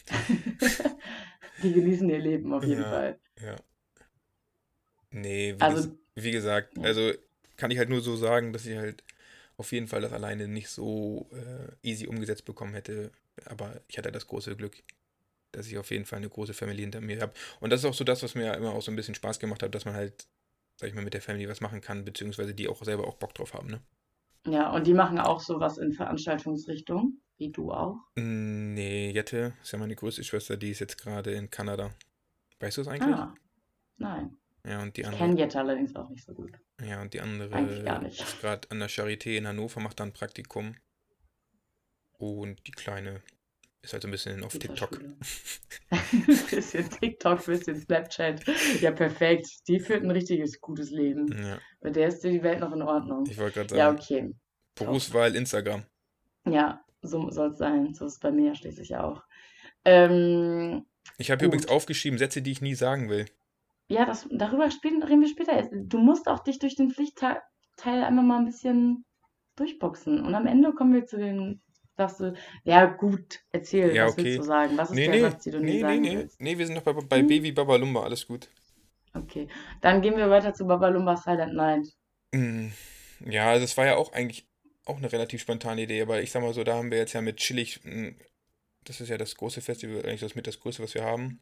[1.64, 3.20] die genießen ihr Leben auf jeden ja, Fall.
[3.42, 3.56] Ja.
[5.12, 6.84] Nee, wie, also, ges wie gesagt, ja.
[6.84, 7.12] also
[7.58, 9.04] kann ich halt nur so sagen, dass ich halt
[9.58, 13.12] auf jeden Fall das alleine nicht so äh, easy umgesetzt bekommen hätte.
[13.46, 14.84] Aber ich hatte das große Glück,
[15.52, 17.34] dass ich auf jeden Fall eine große Familie hinter mir habe.
[17.60, 19.64] Und das ist auch so das, was mir immer auch so ein bisschen Spaß gemacht
[19.64, 20.28] hat, dass man halt,
[20.78, 23.34] sag ich mal, mit der Family was machen kann, beziehungsweise die auch selber auch Bock
[23.34, 23.82] drauf haben, ne?
[24.46, 27.98] Ja, und die machen auch sowas in Veranstaltungsrichtung, wie du auch.
[28.16, 31.94] Mm, nee, Jette ist ja meine größte Schwester, die ist jetzt gerade in Kanada.
[32.60, 33.16] Weißt du es eigentlich?
[33.16, 33.36] Ah,
[33.98, 34.38] nein.
[34.66, 36.52] Ja, und die ich kenne Jette allerdings auch nicht so gut.
[36.82, 40.76] Ja, und die andere ist gerade an der Charité in Hannover, macht dann Praktikum.
[42.18, 43.22] Und die Kleine
[43.82, 45.02] ist halt so ein bisschen auf TikTok.
[46.50, 48.42] bisschen TikTok, bisschen Snapchat.
[48.80, 49.50] Ja, perfekt.
[49.68, 51.28] Die führt ein richtiges gutes Leben.
[51.44, 51.60] Ja.
[51.82, 53.26] Bei der ist die Welt noch in Ordnung.
[53.30, 53.80] Ich wollte gerade sagen.
[53.80, 54.34] Ja, okay.
[54.76, 55.84] Berufswahl Instagram.
[56.46, 57.94] Ja, so soll es sein.
[57.94, 59.24] So ist es bei mir schließlich auch.
[59.86, 60.86] Ähm,
[61.18, 63.26] ich habe übrigens aufgeschrieben, Sätze, die ich nie sagen will.
[63.88, 65.70] Ja, das, darüber reden wir später.
[65.72, 67.42] Du musst auch dich durch den Pflichtteil
[67.86, 69.06] einmal mal ein bisschen
[69.56, 70.26] durchboxen.
[70.26, 71.62] Und am Ende kommen wir zu den
[71.96, 74.24] sagst du, ja gut, erzähl, ja, was okay.
[74.24, 74.78] willst du sagen?
[74.78, 76.42] Was ist nee, der nee, Satz, den du nee, nie sagen nee, willst?
[76.42, 77.28] Nee, wir sind noch bei, bei hm?
[77.28, 78.50] Baby Babalumba, alles gut.
[79.14, 79.48] Okay,
[79.82, 81.88] dann gehen wir weiter zu Babalumba Silent Night.
[82.34, 82.72] Hm,
[83.26, 84.48] ja, also es war ja auch eigentlich
[84.86, 87.22] auch eine relativ spontane Idee, aber ich sag mal so, da haben wir jetzt ja
[87.22, 87.80] mit Chillig,
[88.84, 91.40] das ist ja das große Festival, eigentlich das mit das größte, was wir haben.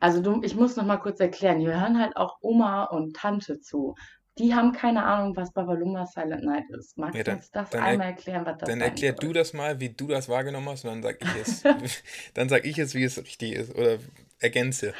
[0.00, 3.60] Also du, ich muss noch mal kurz erklären, hier hören halt auch Oma und Tante
[3.60, 3.94] zu
[4.38, 6.98] die haben keine Ahnung, was Babalumba Silent Night ist.
[6.98, 8.74] Magst ja, dann, du uns das einmal erklären, was das ist?
[8.74, 11.62] Dann erklär du das mal, wie du das wahrgenommen hast, und dann sag ich es.
[12.34, 13.74] dann sag ich es, wie es richtig ist.
[13.74, 13.98] Oder
[14.40, 14.92] ergänze.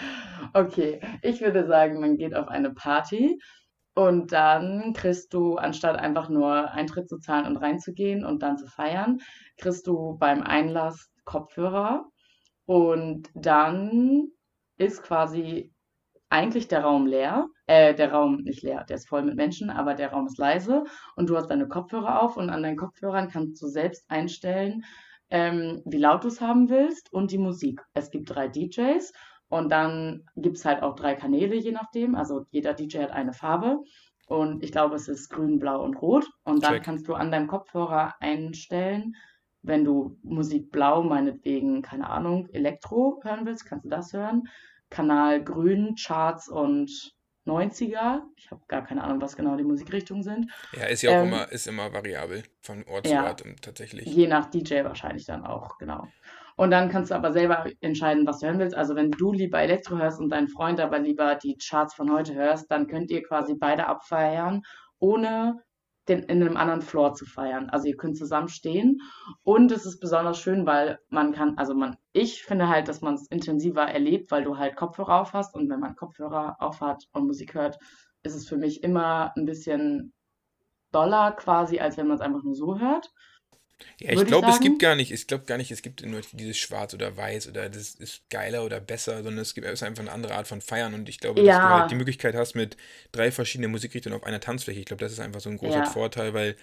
[0.53, 3.41] Okay, ich würde sagen, man geht auf eine Party
[3.95, 8.67] und dann kriegst du, anstatt einfach nur Eintritt zu zahlen und reinzugehen und dann zu
[8.67, 9.19] feiern,
[9.57, 12.07] kriegst du beim Einlass Kopfhörer
[12.67, 14.29] und dann
[14.77, 15.73] ist quasi
[16.29, 17.47] eigentlich der Raum leer.
[17.67, 20.85] Äh, der Raum nicht leer, der ist voll mit Menschen, aber der Raum ist leise
[21.17, 24.85] und du hast deine Kopfhörer auf und an deinen Kopfhörern kannst du selbst einstellen,
[25.31, 27.81] ähm, wie laut du es haben willst und die Musik.
[27.95, 29.13] Es gibt drei DJs
[29.49, 32.15] Und dann gibt es halt auch drei Kanäle, je nachdem.
[32.15, 33.81] Also jeder DJ hat eine Farbe.
[34.27, 36.27] Und ich glaube, es ist grün, blau und rot.
[36.45, 36.83] Und dann Check.
[36.85, 39.15] kannst du an deinem Kopfhörer einstellen,
[39.63, 44.45] wenn du Musik blau, meinetwegen, keine Ahnung, Elektro hören willst, kannst du das hören.
[44.91, 47.15] Kanal grün, Charts und
[47.47, 48.23] 90er.
[48.37, 50.51] Ich habe gar keine Ahnung, was genau die Musikrichtungen sind.
[50.73, 54.07] Ja, ist ja auch ähm, immer, ist immer variabel von Ort ja, zu Ort tatsächlich.
[54.07, 56.09] Je nach DJ wahrscheinlich dann auch, genau.
[56.57, 58.77] Und dann kannst du aber selber entscheiden, was du hören willst.
[58.77, 62.35] Also wenn du lieber Elektro hörst und dein Freund aber lieber die Charts von heute
[62.35, 64.62] hörst, dann könnt ihr quasi beide abfeiern,
[64.99, 65.62] ohne
[66.09, 67.71] den, in einem anderen Floor zu feiern.
[67.71, 69.01] Also ihr könnt zusammen stehen
[69.43, 73.14] und es ist besonders schön, weil man kann, also man, ich finde halt, dass man
[73.14, 77.05] es intensiver erlebt, weil du halt Kopfhörer auf hast und wenn man Kopfhörer auf hat
[77.12, 77.79] und Musik hört,
[78.23, 80.12] ist es für mich immer ein bisschen
[80.93, 83.11] doller quasi, als wenn man es einfach nur so hört.
[84.01, 86.57] Ja, ich glaube, es gibt gar nicht, ich glaube gar nicht, es gibt nur dieses
[86.57, 90.03] Schwarz oder Weiß oder das ist geiler oder besser, sondern es gibt es ist einfach
[90.03, 92.77] eine andere Art von Feiern und ich glaube, dass du halt die Möglichkeit hast mit
[93.13, 94.81] drei verschiedenen Musikrichtungen auf einer Tanzfläche.
[94.81, 95.85] Ich glaube, das ist einfach so ein großer ja.
[95.87, 96.57] Vorteil, weil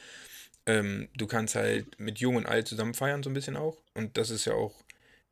[0.66, 3.78] ähm, du kannst halt mit Jung und Alt zusammen feiern, so ein bisschen auch.
[3.94, 4.74] Und das ist ja auch,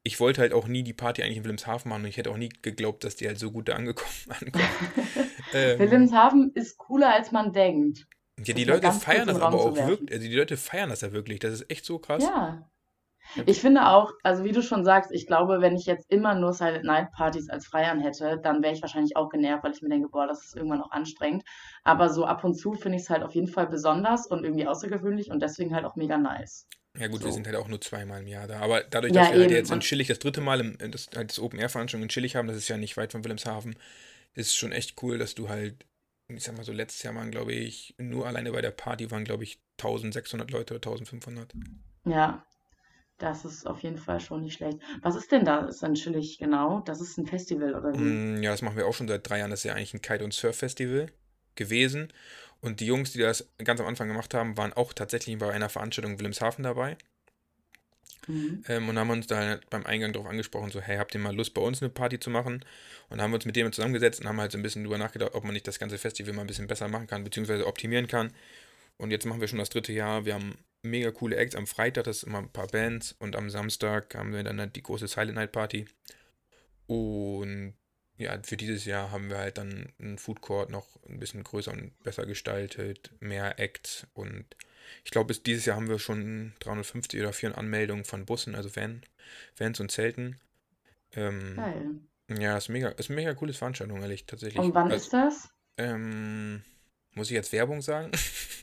[0.04, 2.38] ich wollte halt auch nie die Party eigentlich in Wilhelmshaven machen und ich hätte auch
[2.38, 4.66] nie geglaubt, dass die halt so gut da angekommen ankommt.
[5.54, 8.08] ähm, Wilhelmshaven ist cooler, als man denkt.
[8.44, 10.12] Ja, die Leute feiern das aber auch wirklich.
[10.12, 11.40] Also die Leute feiern das ja wirklich.
[11.40, 12.24] Das ist echt so krass.
[12.24, 12.70] Ja.
[13.46, 16.54] Ich finde auch, also wie du schon sagst, ich glaube, wenn ich jetzt immer nur
[16.54, 19.90] Silent Night Partys als Feiern hätte, dann wäre ich wahrscheinlich auch genervt, weil ich mir
[19.90, 21.44] denke, boah, das ist irgendwann auch anstrengend.
[21.84, 24.66] Aber so ab und zu finde ich es halt auf jeden Fall besonders und irgendwie
[24.66, 26.68] außergewöhnlich und deswegen halt auch mega nice.
[26.98, 27.28] Ja gut, so.
[27.28, 28.62] wir sind halt auch nur zweimal im Jahr da.
[28.62, 31.30] Aber dadurch, dass ja, wir halt jetzt in Chillig das dritte Mal im, das, halt
[31.30, 33.76] das Open-Air-Veranstaltung in Chillig haben, das ist ja nicht weit von Wilhelmshaven,
[34.34, 35.86] ist schon echt cool, dass du halt
[36.30, 39.24] ich sag mal so, letztes Jahr waren, glaube ich, nur alleine bei der Party waren,
[39.24, 41.54] glaube ich, 1600 Leute oder 1500.
[42.06, 42.46] Ja,
[43.18, 44.80] das ist auf jeden Fall schon nicht schlecht.
[45.02, 46.80] Was ist denn da ist dann chillig genau?
[46.82, 47.98] Das ist ein Festival oder wie?
[47.98, 49.52] Mm, ja, das machen wir auch schon seit drei Jahren.
[49.52, 51.12] Das ist ja eigentlich ein Kite- und Surf-Festival
[51.56, 52.14] gewesen.
[52.62, 55.70] Und die Jungs, die das ganz am Anfang gemacht haben, waren auch tatsächlich bei einer
[55.70, 56.98] Veranstaltung in Wilhelmshaven dabei.
[58.30, 58.64] Mhm.
[58.68, 61.36] Ähm, und haben uns da halt beim Eingang darauf angesprochen, so, hey, habt ihr mal
[61.36, 62.64] Lust, bei uns eine Party zu machen?
[63.10, 65.44] Und haben uns mit denen zusammengesetzt und haben halt so ein bisschen drüber nachgedacht, ob
[65.44, 68.32] man nicht das ganze Festival mal ein bisschen besser machen kann, beziehungsweise optimieren kann.
[68.98, 70.26] Und jetzt machen wir schon das dritte Jahr.
[70.26, 71.56] Wir haben mega coole Acts.
[71.56, 73.16] Am Freitag, das ist immer ein paar Bands.
[73.18, 75.88] Und am Samstag haben wir dann halt die große Silent Night Party.
[76.86, 77.74] Und
[78.18, 81.72] ja, für dieses Jahr haben wir halt dann einen Food Court noch ein bisschen größer
[81.72, 84.46] und besser gestaltet, mehr Acts und
[85.04, 88.76] ich glaube, bis dieses Jahr haben wir schon 350 oder 400 Anmeldungen von Bussen, also
[88.76, 89.02] Van,
[89.58, 90.40] Vans und Zelten.
[91.14, 92.40] Ähm, Geil.
[92.40, 94.62] Ja, ist mega, ist mega cooles Veranstaltung, ehrlich, tatsächlich.
[94.62, 95.50] Und wann also, ist das?
[95.78, 96.62] Ähm,
[97.16, 98.12] muss ich jetzt Werbung sagen?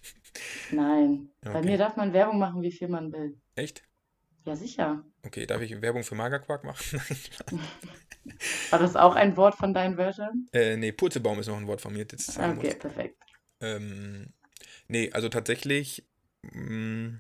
[0.70, 1.30] Nein.
[1.40, 1.52] Okay.
[1.52, 3.36] Bei mir darf man Werbung machen, wie viel man will.
[3.56, 3.82] Echt?
[4.44, 5.04] Ja, sicher.
[5.24, 7.00] Okay, darf ich Werbung für Magerquark machen?
[8.70, 10.46] War das auch ein Wort von deinen Wörtern?
[10.52, 12.04] Äh, nee, Purzelbaum ist noch ein Wort von mir.
[12.04, 12.78] Das okay, muss.
[12.78, 13.16] perfekt.
[13.60, 14.32] Ähm,
[14.88, 16.04] nee, also tatsächlich
[16.54, 17.18] Mm,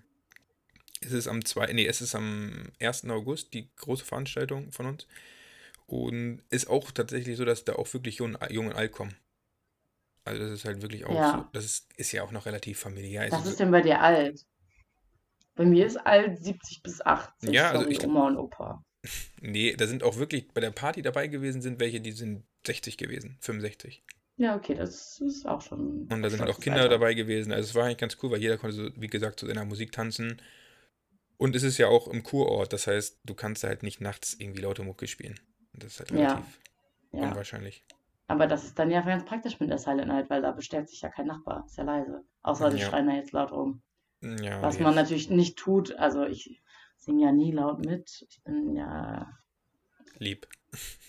[1.00, 3.08] es ist am 2, nee, es ist am 1.
[3.10, 5.06] August die große Veranstaltung von uns.
[5.86, 9.14] Und ist auch tatsächlich so, dass da auch wirklich Jung, Jung und Alt kommen.
[10.24, 11.32] Also das ist halt wirklich auch ja.
[11.32, 13.30] so, das ist, ist ja auch noch relativ familiär.
[13.30, 14.44] Was ist denn bei dir alt?
[15.54, 17.50] Bei mir ist alt 70 bis 80.
[17.50, 18.82] Ja, also ich, Oma und Opa.
[19.40, 22.98] Nee, da sind auch wirklich bei der Party dabei gewesen, sind welche, die sind 60
[22.98, 24.02] gewesen, 65.
[24.38, 26.06] Ja, okay, das ist auch schon.
[26.08, 26.90] Und da sind halt auch Kinder Alter.
[26.90, 27.52] dabei gewesen.
[27.52, 29.92] Also es war eigentlich ganz cool, weil jeder konnte, so, wie gesagt, zu seiner Musik
[29.92, 30.42] tanzen.
[31.38, 34.60] Und es ist ja auch im Kurort, das heißt, du kannst halt nicht nachts irgendwie
[34.60, 35.38] laute Mucke spielen.
[35.72, 36.60] Das ist halt relativ
[37.12, 37.28] ja.
[37.28, 37.84] unwahrscheinlich.
[38.28, 41.00] Aber das ist dann ja ganz praktisch mit der Silent Night, weil da bestärkt sich
[41.00, 41.64] ja kein Nachbar.
[41.66, 42.24] Ist ja leise.
[42.42, 42.88] Außer die ja.
[42.88, 43.82] schreien da jetzt laut rum.
[44.20, 45.94] Ja, Was man natürlich nicht tut.
[45.96, 46.62] Also ich
[46.96, 48.26] singe ja nie laut mit.
[48.28, 49.30] Ich bin ja.
[50.18, 50.48] Lieb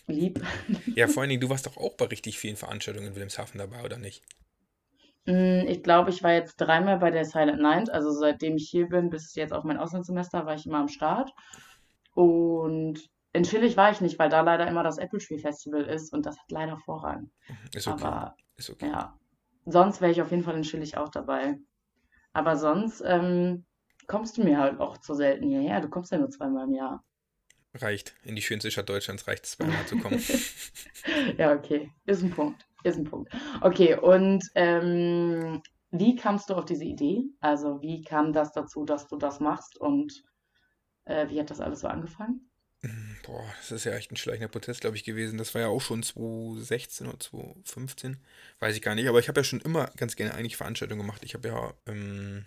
[0.07, 0.43] lieb.
[0.95, 3.83] Ja, vor allen Dingen, du warst doch auch bei richtig vielen Veranstaltungen in Wilhelmshaven dabei,
[3.83, 4.23] oder nicht?
[5.25, 7.89] Mm, ich glaube, ich war jetzt dreimal bei der Silent Night.
[7.89, 11.31] Also seitdem ich hier bin, bis jetzt auf mein Auslandssemester, war ich immer am Start.
[12.13, 16.13] Und in Schillig war ich nicht, weil da leider immer das Apple Tree Festival ist
[16.13, 17.29] und das hat leider Vorrang.
[17.73, 18.03] Ist okay.
[18.03, 18.87] Aber ist okay.
[18.87, 19.15] ja,
[19.65, 21.57] sonst wäre ich auf jeden Fall in Schillig auch dabei.
[22.33, 23.65] Aber sonst ähm,
[24.07, 25.81] kommst du mir halt auch zu selten hierher.
[25.81, 27.03] Du kommst ja nur zweimal im Jahr.
[27.77, 28.13] Reicht.
[28.23, 30.21] In die schönste Stadt Deutschlands reicht es zweimal zu kommen.
[31.37, 31.91] ja, okay.
[32.05, 32.65] Ist ein Punkt.
[32.83, 33.31] Ist ein Punkt.
[33.61, 35.61] Okay, und ähm,
[35.91, 37.23] wie kamst du auf diese Idee?
[37.39, 40.23] Also, wie kam das dazu, dass du das machst und
[41.05, 42.49] äh, wie hat das alles so angefangen?
[42.81, 45.37] Hm, boah, das ist ja echt ein schleichender Prozess, glaube ich, gewesen.
[45.37, 48.17] Das war ja auch schon 2016 oder 2015.
[48.59, 49.07] Weiß ich gar nicht.
[49.07, 51.23] Aber ich habe ja schon immer ganz gerne eigentlich Veranstaltungen gemacht.
[51.23, 52.45] Ich habe ja, ähm,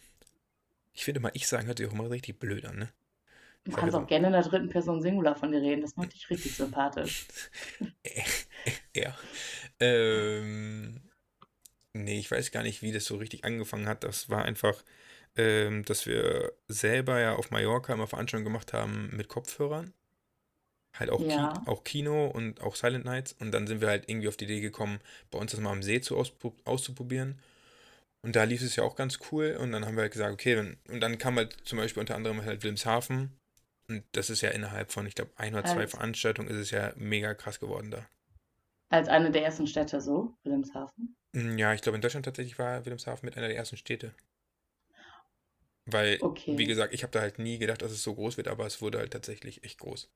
[0.92, 2.88] ich finde mal, ich sagen hört sich auch immer richtig blöd an, ne?
[3.64, 5.82] Du kannst auch gerne in der dritten Person Singular von dir reden.
[5.82, 7.26] Das macht dich richtig sympathisch.
[8.96, 9.14] ja.
[9.78, 11.00] Ähm,
[11.92, 14.02] nee, ich weiß gar nicht, wie das so richtig angefangen hat.
[14.02, 14.82] Das war einfach,
[15.36, 19.92] ähm, dass wir selber ja auf Mallorca immer Veranstaltungen gemacht haben mit Kopfhörern.
[20.98, 21.52] Halt auch, ja.
[21.52, 23.34] Ki auch Kino und auch Silent Nights.
[23.34, 25.82] Und dann sind wir halt irgendwie auf die Idee gekommen, bei uns das mal am
[25.82, 26.16] See zu
[26.64, 27.38] auszuprobieren.
[28.22, 29.56] Und da lief es ja auch ganz cool.
[29.60, 32.16] Und dann haben wir halt gesagt, okay, dann, und dann kam halt zum Beispiel unter
[32.16, 33.39] anderem halt Wilmshaven.
[33.90, 36.70] Und das ist ja innerhalb von, ich glaube, ein oder zwei als, Veranstaltungen ist es
[36.70, 38.06] ja mega krass geworden da.
[38.88, 41.16] Als eine der ersten Städte so, Wilhelmshaven?
[41.32, 44.14] Mm, ja, ich glaube, in Deutschland tatsächlich war Wilhelmshaven mit einer der ersten Städte.
[45.86, 46.56] Weil, okay.
[46.56, 48.80] wie gesagt, ich habe da halt nie gedacht, dass es so groß wird, aber es
[48.80, 50.08] wurde halt tatsächlich echt groß.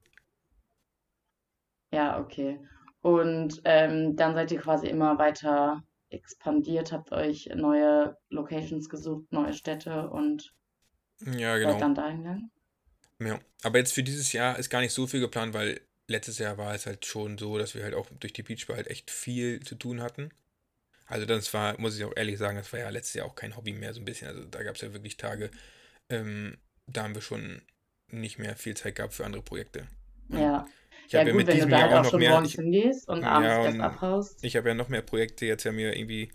[1.93, 2.61] Ja, okay.
[3.01, 9.53] Und ähm, dann seid ihr quasi immer weiter expandiert, habt euch neue Locations gesucht, neue
[9.53, 10.55] Städte und
[11.21, 11.73] ja, genau.
[11.73, 12.54] seid dann dahin gegangen?
[13.21, 16.59] Ja, aber jetzt für dieses Jahr ist gar nicht so viel geplant, weil letztes Jahr
[16.59, 19.61] war es halt schon so, dass wir halt auch durch die Beachbar halt echt viel
[19.61, 20.31] zu tun hatten.
[21.07, 23.57] Also das war, muss ich auch ehrlich sagen, das war ja letztes Jahr auch kein
[23.57, 24.29] Hobby mehr so ein bisschen.
[24.29, 25.51] Also da gab es ja wirklich Tage,
[26.09, 27.63] ähm, da haben wir schon
[28.11, 29.87] nicht mehr viel Zeit gehabt für andere Projekte.
[30.29, 30.67] Ja.
[31.07, 33.25] Ich ja, gut, ja mit wenn du da halt auch, schon mehr, morgens hingehst und
[33.25, 34.45] abends ja, erst abhaust.
[34.45, 36.33] Ich habe ja noch mehr Projekte jetzt ja mir irgendwie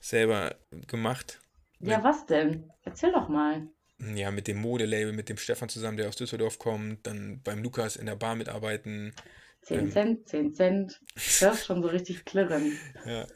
[0.00, 0.56] selber
[0.88, 1.40] gemacht.
[1.78, 2.70] Ja, was denn?
[2.82, 3.68] Erzähl doch mal.
[4.14, 7.96] Ja, mit dem Modelabel, mit dem Stefan zusammen, der aus Düsseldorf kommt, dann beim Lukas
[7.96, 9.14] in der Bar mitarbeiten.
[9.62, 11.00] 10 ähm, Cent, 10 Cent.
[11.14, 12.78] Das ist schon so richtig klirren.
[13.04, 13.26] ja.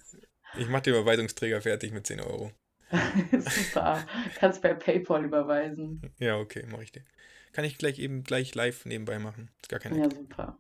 [0.57, 2.53] Ich mache den Überweisungsträger fertig mit 10 Euro.
[3.33, 4.07] Super.
[4.37, 6.01] Kannst bei PayPal überweisen.
[6.19, 7.03] Ja, okay, mache ich dir.
[7.53, 9.51] Kann ich gleich eben gleich live nebenbei machen.
[9.61, 10.59] Ist gar kein Ja, super.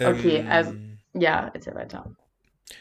[0.00, 0.74] Okay, ähm, also,
[1.14, 2.14] ja, erzähl weiter.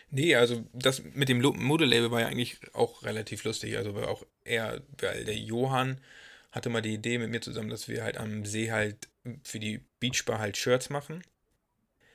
[0.10, 3.78] Nee, also das mit dem Modelabel war ja eigentlich auch relativ lustig.
[3.78, 6.02] Also war auch eher, weil der Johann
[6.58, 9.08] hatte mal die Idee mit mir zusammen, dass wir halt am See halt
[9.43, 11.24] für die Beachbar halt Shirts machen.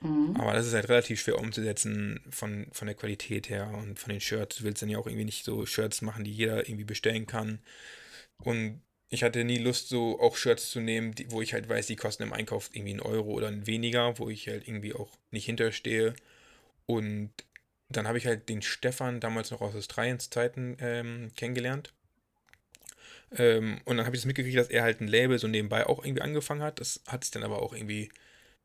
[0.01, 0.35] Mhm.
[0.35, 4.21] Aber das ist halt relativ schwer umzusetzen von, von der Qualität her und von den
[4.21, 4.57] Shirts.
[4.57, 7.59] Du willst dann ja auch irgendwie nicht so Shirts machen, die jeder irgendwie bestellen kann.
[8.37, 11.87] Und ich hatte nie Lust, so auch Shirts zu nehmen, die, wo ich halt weiß,
[11.87, 15.45] die kosten im Einkauf irgendwie einen Euro oder weniger, wo ich halt irgendwie auch nicht
[15.45, 16.15] hinterstehe.
[16.85, 17.31] Und
[17.89, 21.93] dann habe ich halt den Stefan damals noch aus Australiens Zeiten ähm, kennengelernt.
[23.37, 26.03] Ähm, und dann habe ich das mitgekriegt, dass er halt ein Label so nebenbei auch
[26.03, 26.79] irgendwie angefangen hat.
[26.79, 28.11] Das hat sich dann aber auch irgendwie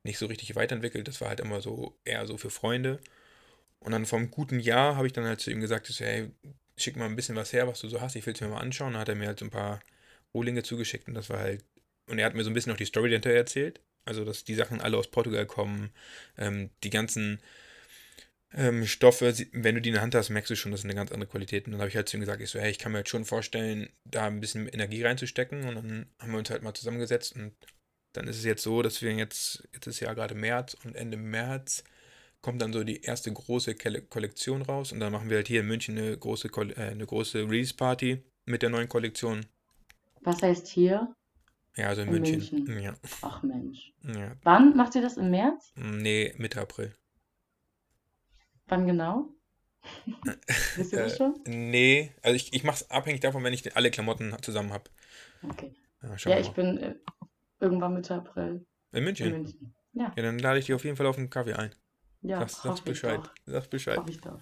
[0.04, 1.08] nicht so richtig weiterentwickelt.
[1.08, 3.00] Das war halt immer so eher so für Freunde.
[3.80, 6.30] Und dann vor einem guten Jahr habe ich dann halt zu ihm gesagt, so, hey,
[6.76, 8.16] schick mal ein bisschen was her, was du so hast.
[8.16, 8.92] Ich will es mir mal anschauen.
[8.92, 9.80] Dann hat er mir halt so ein paar
[10.34, 11.64] Rohlinge zugeschickt und das war halt.
[12.06, 13.80] Und er hat mir so ein bisschen noch die Story dahinter erzählt.
[14.04, 15.90] Also, dass die Sachen alle aus Portugal kommen.
[16.38, 17.40] Ähm, die ganzen
[18.54, 20.94] ähm, Stoffe, wenn du die in der Hand hast, merkst du schon, das ist eine
[20.94, 21.66] ganz andere Qualität.
[21.66, 23.10] Und dann habe ich halt zu ihm gesagt, ich so, hey, ich kann mir jetzt
[23.10, 25.68] schon vorstellen, da ein bisschen Energie reinzustecken.
[25.68, 27.52] Und dann haben wir uns halt mal zusammengesetzt und
[28.12, 31.16] dann ist es jetzt so, dass wir jetzt, jetzt ist ja gerade März und Ende
[31.16, 31.84] März
[32.40, 35.66] kommt dann so die erste große Kollektion raus und dann machen wir halt hier in
[35.66, 39.44] München eine große, äh, eine große Release-Party mit der neuen Kollektion.
[40.22, 41.14] Was heißt hier?
[41.76, 42.64] Ja, also in, in München.
[42.64, 42.82] München.
[42.82, 42.94] Ja.
[43.22, 43.92] Ach Mensch.
[44.02, 44.32] Ja.
[44.42, 45.72] Wann macht ihr das im März?
[45.76, 46.92] Nee, Mitte April.
[48.68, 49.28] Wann genau?
[50.76, 51.40] Wisst ihr das äh, schon?
[51.46, 54.90] nee, also ich, ich mache es abhängig davon, wenn ich alle Klamotten zusammen habe.
[55.42, 55.74] Okay.
[56.02, 56.94] Ja, ja ich bin äh,
[57.60, 58.66] irgendwann Mitte April.
[58.92, 59.26] In München?
[59.26, 59.74] In München.
[59.92, 60.12] Ja.
[60.16, 61.70] Ja, dann lade ich dich auf jeden Fall auf einen Kaffee ein.
[62.22, 63.20] Ja, sag, sag's Bescheid.
[63.46, 64.00] Sag Bescheid.
[64.08, 64.40] ich doch.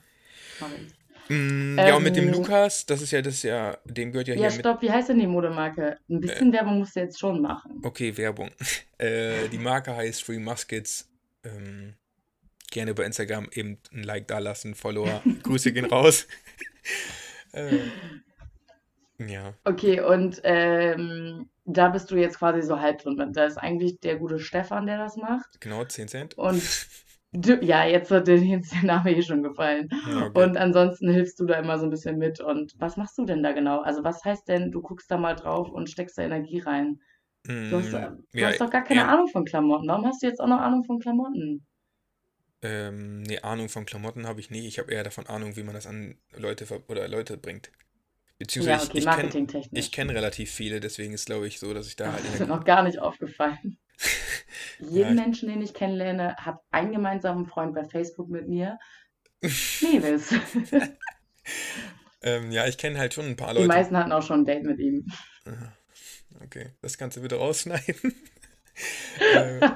[1.29, 4.29] Mm, ja, ähm, und mit dem ähm, Lukas, das ist ja das ja, dem gehört
[4.29, 4.49] ja, ja hier.
[4.49, 5.99] Ja, stopp, wie heißt denn die Modemarke?
[6.09, 7.81] Ein bisschen äh, Werbung musst du jetzt schon machen.
[7.83, 8.51] Okay, Werbung.
[8.99, 11.11] äh, die Marke heißt Free Muskets.
[11.45, 11.95] Ähm,
[12.77, 15.23] gerne bei Instagram eben ein Like da lassen, Follower.
[15.43, 16.29] Grüße gehen raus.
[17.53, 17.79] äh,
[19.19, 19.55] ja.
[19.65, 23.33] Okay, und ähm, da bist du jetzt quasi so halb drin.
[23.33, 25.59] Da ist eigentlich der gute Stefan, der das macht.
[25.61, 26.37] Genau, 10 Cent.
[26.37, 26.62] Und
[27.33, 29.89] du, ja, jetzt hat dir der Name eh schon gefallen.
[30.07, 30.45] okay.
[30.45, 32.41] Und ansonsten hilfst du da immer so ein bisschen mit.
[32.41, 33.81] Und was machst du denn da genau?
[33.81, 37.01] Also was heißt denn, du guckst da mal drauf und steckst da Energie rein?
[37.45, 39.09] Du hast, mm, du ja, hast doch gar keine ja.
[39.09, 39.89] Ahnung von Klamotten.
[39.89, 41.65] Warum hast du jetzt auch noch Ahnung von Klamotten?
[42.62, 44.66] Ähm, nee, Ahnung von Klamotten habe ich nie.
[44.66, 47.71] Ich habe eher davon Ahnung, wie man das an Leute oder Leute bringt.
[48.38, 51.87] Beziehungsweise ja, okay, ich, ich kenne kenn relativ viele, deswegen ist glaube ich so, dass
[51.87, 52.25] ich da halt.
[52.25, 53.79] Das ist mir noch gar nicht aufgefallen.
[54.79, 55.23] Jeden ja.
[55.23, 58.79] Menschen, den ich kennenlerne, hat einen gemeinsamen Freund bei Facebook mit mir.
[59.42, 60.35] Nevis.
[62.23, 63.62] ähm, ja, ich kenne halt schon ein paar Leute.
[63.62, 65.07] Die meisten hatten auch schon ein Date mit ihm.
[66.45, 68.14] Okay, das kannst du wieder rausschneiden.
[69.35, 69.69] äh,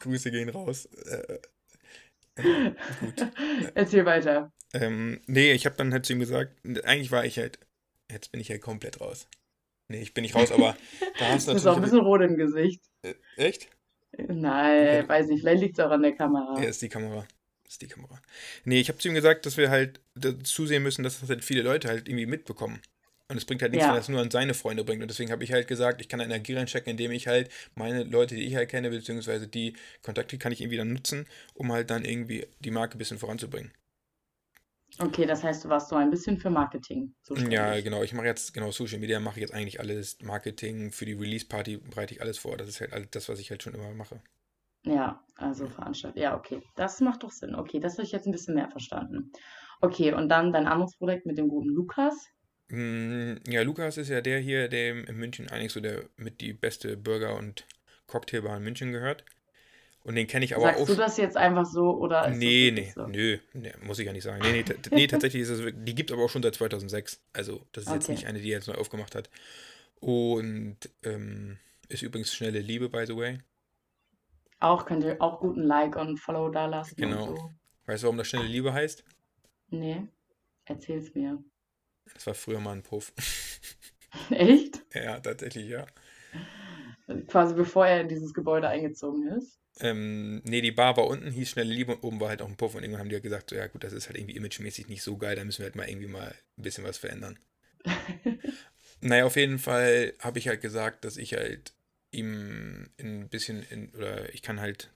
[0.00, 0.86] Grüße gehen raus.
[0.86, 1.38] Äh,
[3.00, 3.26] Gut.
[3.74, 4.52] Erzähl weiter.
[4.72, 6.52] Ähm, nee, ich habe dann halt zu ihm gesagt,
[6.84, 7.58] eigentlich war ich halt,
[8.10, 9.28] jetzt bin ich halt komplett raus.
[9.88, 10.76] Nee, ich bin nicht raus, aber
[11.18, 11.56] da hast du natürlich.
[11.56, 12.82] ist auch ein bisschen rot im Gesicht.
[13.02, 13.68] Äh, echt?
[14.16, 15.08] Nein, okay.
[15.08, 16.60] weiß nicht, vielleicht liegt es auch an der Kamera.
[16.60, 17.26] Ja, ist die Kamera.
[17.66, 18.20] Ist die Kamera.
[18.64, 20.00] Nee, ich habe zu ihm gesagt, dass wir halt
[20.44, 22.80] zusehen müssen, dass das halt viele Leute halt irgendwie mitbekommen.
[23.28, 23.92] Und es bringt halt nichts, ja.
[23.92, 25.00] wenn es nur an seine Freunde bringt.
[25.00, 28.34] Und deswegen habe ich halt gesagt, ich kann Energie reinchecken, indem ich halt meine Leute,
[28.34, 32.04] die ich halt kenne, beziehungsweise die Kontakte kann ich irgendwie dann nutzen, um halt dann
[32.04, 33.72] irgendwie die Marke ein bisschen voranzubringen.
[35.00, 37.54] Okay, das heißt, du warst so ein bisschen für Marketing zuständig.
[37.54, 38.02] Ja, genau.
[38.02, 40.18] Ich mache jetzt, genau, Social Media mache ich jetzt eigentlich alles.
[40.22, 42.56] Marketing für die Release-Party bereite ich alles vor.
[42.56, 44.20] Das ist halt alles das, was ich halt schon immer mache.
[44.84, 46.22] Ja, also veranstaltet.
[46.22, 46.60] Ja, okay.
[46.76, 47.54] Das macht doch Sinn.
[47.54, 49.32] Okay, das habe ich jetzt ein bisschen mehr verstanden.
[49.80, 52.28] Okay, und dann dein anderes Projekt mit dem guten Lukas.
[52.68, 56.52] Mm, ja, Lukas ist ja der hier, der in München eigentlich so der mit die
[56.52, 57.66] beste Burger- und
[58.06, 59.24] Cocktailbar in München gehört.
[60.02, 60.86] Und den kenne ich aber Sagst auch.
[60.86, 63.06] Sagst du das jetzt einfach so oder Nee, nee, so?
[63.06, 64.42] nö, nee, muss ich ja nicht sagen.
[64.42, 67.22] Nee, nee, nee tatsächlich ist es, die gibt es aber auch schon seit 2006.
[67.32, 67.98] Also, das ist okay.
[67.98, 69.30] jetzt nicht eine, die jetzt neu aufgemacht hat.
[70.00, 73.38] Und ähm, ist übrigens schnelle Liebe, by the way.
[74.60, 76.96] Auch könnt ihr auch guten Like und Follow da lassen.
[76.96, 77.36] Genau.
[77.36, 77.50] So.
[77.86, 79.04] Weißt du, warum das schnelle Liebe heißt?
[79.70, 80.06] Nee,
[80.66, 81.42] erzähl's mir.
[82.12, 83.12] Das war früher mal ein Puff.
[84.30, 84.82] Echt?
[84.94, 85.86] Ja, tatsächlich, ja.
[87.26, 89.58] Quasi bevor er in dieses Gebäude eingezogen ist.
[89.80, 92.56] Ähm, nee, die Bar war unten, hieß Schnelle Liebe und oben war halt auch ein
[92.56, 94.88] Puff und irgendwann haben die halt gesagt, so, ja gut, das ist halt irgendwie imagemäßig
[94.88, 97.38] nicht so geil, da müssen wir halt mal irgendwie mal ein bisschen was verändern.
[99.00, 101.74] naja, auf jeden Fall habe ich halt gesagt, dass ich halt
[102.12, 104.92] ihm ein bisschen, in, oder ich kann halt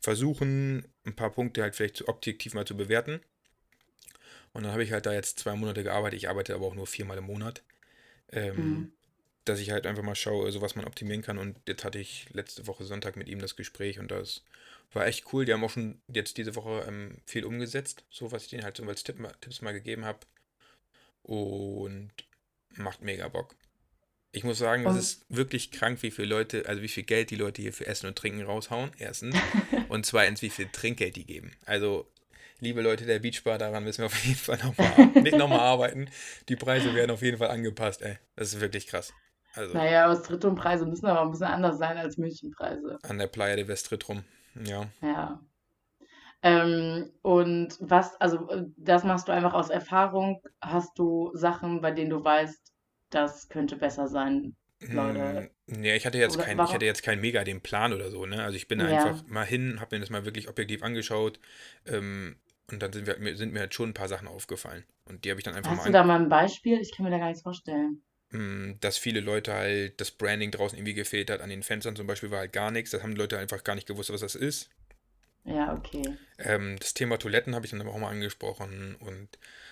[0.00, 3.20] versuchen, ein paar Punkte halt vielleicht objektiv mal zu bewerten.
[4.54, 6.16] Und dann habe ich halt da jetzt zwei Monate gearbeitet.
[6.16, 7.62] Ich arbeite aber auch nur viermal im Monat.
[8.32, 8.92] Ähm, mhm.
[9.44, 11.38] Dass ich halt einfach mal schaue, so was man optimieren kann.
[11.38, 14.42] Und jetzt hatte ich letzte Woche Sonntag mit ihm das Gespräch und das
[14.92, 15.44] war echt cool.
[15.44, 18.76] Die haben auch schon jetzt diese Woche ähm, viel umgesetzt, so was ich denen halt
[18.76, 20.20] so als Tipp, Tipps mal gegeben habe.
[21.24, 22.12] Und
[22.76, 23.56] macht mega Bock.
[24.30, 27.36] Ich muss sagen, das ist wirklich krank, wie viele Leute, also wie viel Geld die
[27.36, 29.36] Leute hier für Essen und Trinken raushauen, erstens.
[29.88, 31.52] und zweitens, wie viel Trinkgeld die geben.
[31.66, 32.08] Also
[32.64, 36.08] liebe Leute der Beachbar, daran müssen wir auf jeden Fall nochmal, nicht nochmal arbeiten.
[36.48, 38.18] Die Preise werden auf jeden Fall angepasst, ey.
[38.34, 39.12] Das ist wirklich krass.
[39.54, 42.98] Also, naja, Ostritrum-Preise müssen aber ein bisschen anders sein als Münchenpreise.
[43.02, 44.24] An der Playa de Vestritrum,
[44.64, 44.86] ja.
[45.00, 45.40] Ja.
[46.42, 50.42] Ähm, und was, also das machst du einfach aus Erfahrung.
[50.60, 52.72] Hast du Sachen, bei denen du weißt,
[53.10, 55.50] das könnte besser sein, Leute?
[55.68, 58.42] Ja, ich hatte jetzt keinen, ich hatte jetzt keinen mega den Plan oder so, ne?
[58.42, 58.86] Also ich bin ja.
[58.86, 61.40] einfach mal hin, habe mir das mal wirklich objektiv angeschaut,
[61.86, 62.36] ähm,
[62.70, 64.84] und dann sind, wir, sind mir halt schon ein paar Sachen aufgefallen.
[65.04, 65.82] Und die habe ich dann einfach Hast mal.
[65.82, 66.80] Hast du da mal ein Beispiel?
[66.80, 68.02] Ich kann mir da gar nichts vorstellen.
[68.30, 71.40] Hm, dass viele Leute halt das Branding draußen irgendwie gefehlt hat.
[71.40, 72.90] An den Fenstern zum Beispiel war halt gar nichts.
[72.90, 74.70] Das haben die Leute einfach gar nicht gewusst, was das ist.
[75.44, 76.16] Ja, okay.
[76.38, 79.28] Ähm, das Thema Toiletten habe ich dann aber auch mal angesprochen und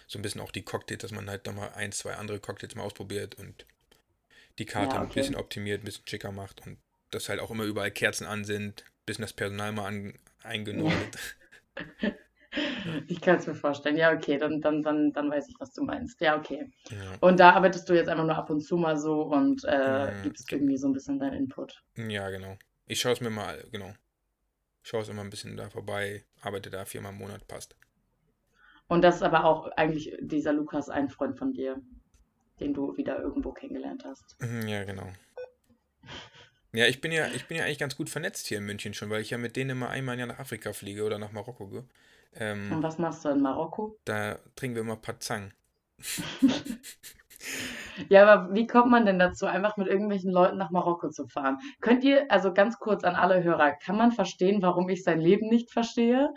[0.07, 2.83] so ein bisschen auch die Cocktails, dass man halt nochmal ein, zwei andere Cocktails mal
[2.83, 3.65] ausprobiert und
[4.59, 5.11] die Karte ja, okay.
[5.11, 6.77] ein bisschen optimiert, ein bisschen schicker macht und
[7.11, 11.19] dass halt auch immer überall Kerzen an sind, ein bisschen das Personal mal an, eingenordet.
[13.09, 13.97] Ich kann es mir vorstellen.
[13.97, 16.21] Ja, okay, dann, dann, dann, dann weiß ich, was du meinst.
[16.21, 16.71] Ja, okay.
[16.91, 17.17] Ja.
[17.21, 20.23] Und da arbeitest du jetzt einfach nur ab und zu mal so und äh, mhm.
[20.23, 21.83] gibst irgendwie so ein bisschen deinen Input.
[21.97, 22.57] Ja, genau.
[22.87, 23.93] Ich schaue es mir mal, genau.
[24.83, 27.77] Schaue es immer ein bisschen da vorbei, arbeite da viermal im Monat, passt.
[28.89, 31.81] Und das ist aber auch eigentlich dieser Lukas ein Freund von dir,
[32.61, 34.37] den du wieder irgendwo kennengelernt hast.
[34.41, 35.09] Mhm, ja, genau.
[36.73, 39.11] Ja, ich bin ja, ich bin ja eigentlich ganz gut vernetzt hier in München schon,
[39.11, 41.69] weil ich ja mit denen immer einmal im Jahr nach Afrika fliege oder nach Marokko
[41.69, 41.85] gehe.
[42.35, 43.99] Ähm, Und was machst du in Marokko?
[44.05, 45.53] Da trinken wir immer Pazang.
[48.09, 51.59] ja, aber wie kommt man denn dazu, einfach mit irgendwelchen Leuten nach Marokko zu fahren?
[51.81, 55.49] Könnt ihr, also ganz kurz an alle Hörer, kann man verstehen, warum ich sein Leben
[55.49, 56.33] nicht verstehe?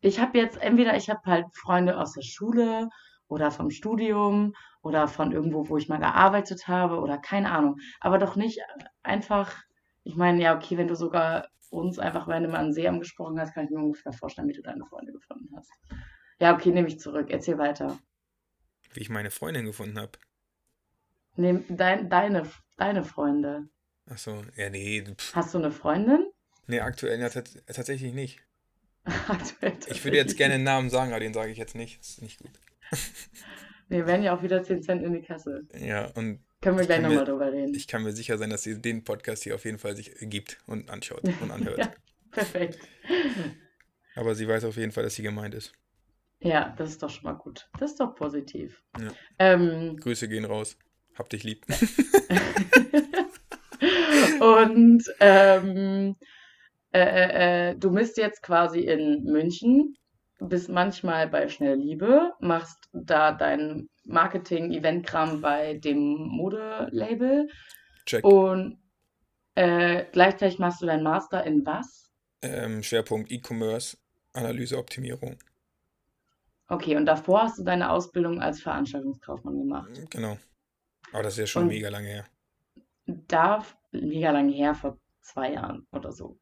[0.00, 2.88] Ich habe jetzt entweder, ich habe halt Freunde aus der Schule
[3.26, 7.76] oder vom Studium oder von irgendwo, wo ich mal gearbeitet habe oder keine Ahnung.
[8.00, 8.60] Aber doch nicht
[9.02, 9.56] einfach,
[10.04, 13.38] ich meine, ja, okay, wenn du sogar uns einfach, wenn du mal an See angesprochen
[13.40, 15.70] hast, kann ich mir ungefähr vorstellen, wie du deine Freunde gefunden hast.
[16.40, 17.28] Ja, okay, nehme ich zurück.
[17.30, 17.98] Erzähl weiter.
[18.92, 20.12] Wie ich meine Freundin gefunden habe.
[21.36, 23.68] Nee, dein, deine, deine Freunde.
[24.10, 25.02] Ach so, ja, nee.
[25.02, 25.34] Pff.
[25.34, 26.26] Hast du eine Freundin?
[26.66, 28.40] Nee, aktuell ja, tatsächlich nicht.
[29.04, 32.00] aktuell tatsächlich ich würde jetzt gerne einen Namen sagen, aber den sage ich jetzt nicht.
[32.00, 32.50] Das ist nicht gut.
[33.88, 35.66] Wir werden ja auch wieder 10 Cent in die Kasse.
[35.74, 37.74] Ja, und können wir gleich nochmal drüber reden.
[37.74, 40.58] Ich kann mir sicher sein, dass sie den Podcast hier auf jeden Fall sich gibt
[40.66, 41.78] und anschaut und anhört.
[41.78, 41.92] ja,
[42.30, 42.78] perfekt.
[44.14, 45.72] Aber sie weiß auf jeden Fall, dass sie gemeint ist.
[46.40, 47.68] Ja, das ist doch schon mal gut.
[47.78, 48.82] Das ist doch positiv.
[48.98, 49.08] Ja.
[49.38, 50.76] Ähm, Grüße gehen raus.
[51.16, 51.66] Hab dich lieb.
[54.40, 56.16] und ähm,
[56.92, 59.96] äh, äh, äh, du bist jetzt quasi in München,
[60.38, 67.48] bist manchmal bei Schnellliebe, machst da dein Marketing, Eventkram bei dem Modelabel.
[68.06, 68.24] Check.
[68.24, 68.80] Und
[69.54, 72.10] äh, gleichzeitig machst du deinen Master in was?
[72.42, 73.96] Ähm, Schwerpunkt E-Commerce,
[74.32, 75.38] Analyseoptimierung.
[76.68, 79.90] Okay, und davor hast du deine Ausbildung als Veranstaltungskaufmann gemacht.
[80.10, 80.38] Genau.
[81.12, 82.26] Aber das ist ja schon und mega lange her.
[83.06, 86.38] Da, mega lange her, vor zwei Jahren oder so,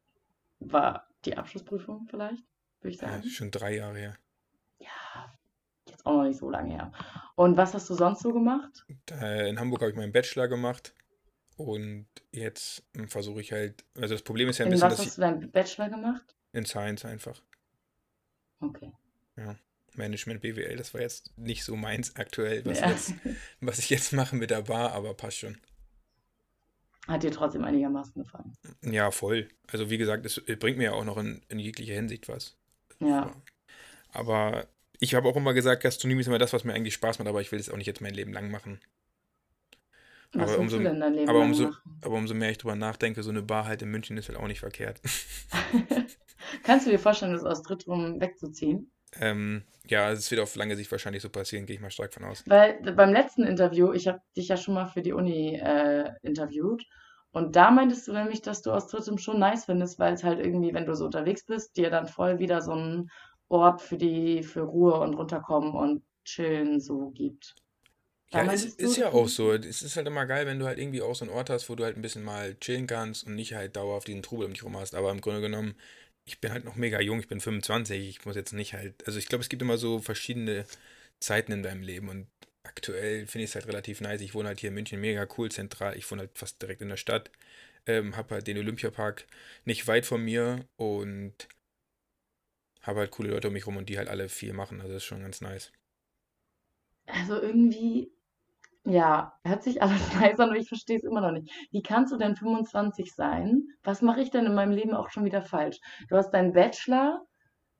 [0.59, 2.43] war die Abschlussprüfung vielleicht,
[2.81, 3.21] würde ich sagen.
[3.23, 4.17] Ja, schon drei Jahre her.
[6.07, 6.91] Auch noch nicht so lange her.
[7.35, 8.85] Und was hast du sonst so gemacht?
[9.09, 10.95] In Hamburg habe ich meinen Bachelor gemacht
[11.57, 15.17] und jetzt versuche ich halt, also das Problem ist ja ein in bisschen, was hast
[15.17, 16.35] du deinen Bachelor gemacht?
[16.53, 17.41] In Science einfach.
[18.61, 18.91] Okay.
[19.35, 19.55] Ja.
[19.95, 22.89] Management BWL, das war jetzt nicht so meins aktuell, was, ja.
[22.89, 23.13] jetzt,
[23.59, 25.57] was ich jetzt mache mit der Bar, aber passt schon.
[27.07, 28.53] Hat dir trotzdem einigermaßen gefallen?
[28.83, 29.49] Ja, voll.
[29.67, 32.57] Also wie gesagt, es bringt mir ja auch noch in, in jeglicher Hinsicht was.
[32.99, 33.33] Ja.
[34.11, 34.67] Aber
[34.99, 37.41] ich habe auch immer gesagt, Gastronomie ist immer das, was mir eigentlich Spaß macht, aber
[37.41, 38.79] ich will es auch nicht jetzt mein Leben lang machen.
[40.33, 41.71] Aber umso, aber, umso,
[42.01, 44.47] aber umso mehr ich drüber nachdenke, so eine Bar halt in München ist halt auch
[44.47, 44.99] nicht verkehrt.
[46.63, 48.91] Kannst du dir vorstellen, das aus Drittrum wegzuziehen?
[49.19, 52.25] Ähm, ja, es wird auf lange Sicht wahrscheinlich so passieren, gehe ich mal stark von
[52.25, 52.43] aus.
[52.45, 56.83] Weil beim letzten Interview, ich habe dich ja schon mal für die Uni äh, interviewt
[57.31, 60.39] und da meintest du nämlich, dass du aus Drittrum schon nice findest, weil es halt
[60.39, 63.09] irgendwie, wenn du so unterwegs bist, dir dann voll wieder so einen
[63.49, 67.55] Ort für die, für Ruhe und runterkommen und chillen so gibt.
[68.31, 69.53] Ja, es ist ja auch so.
[69.53, 71.75] Es ist halt immer geil, wenn du halt irgendwie auch so einen Ort hast, wo
[71.75, 74.63] du halt ein bisschen mal chillen kannst und nicht halt dauerhaft diesen Trubel um dich
[74.63, 74.95] rum hast.
[74.95, 75.75] Aber im Grunde genommen,
[76.25, 79.17] ich bin halt noch mega jung, ich bin 25, ich muss jetzt nicht halt, also
[79.17, 80.65] ich glaube, es gibt immer so verschiedene
[81.19, 82.27] Zeiten in deinem Leben und
[82.63, 84.21] aktuell finde ich es halt relativ nice.
[84.21, 86.89] Ich wohne halt hier in München mega cool, zentral, ich wohne halt fast direkt in
[86.89, 87.31] der Stadt,
[87.85, 89.25] ähm, habe halt den Olympiapark
[89.65, 91.47] nicht weit von mir und
[92.87, 95.03] habe halt coole Leute um mich rum und die halt alle viel machen, also das
[95.03, 95.71] ist schon ganz nice.
[97.07, 98.11] Also irgendwie
[98.85, 101.51] ja, hört sich alles nice an, aber ich verstehe es immer noch nicht.
[101.71, 103.63] Wie kannst du denn 25 sein?
[103.83, 105.79] Was mache ich denn in meinem Leben auch schon wieder falsch?
[106.09, 107.23] Du hast deinen Bachelor,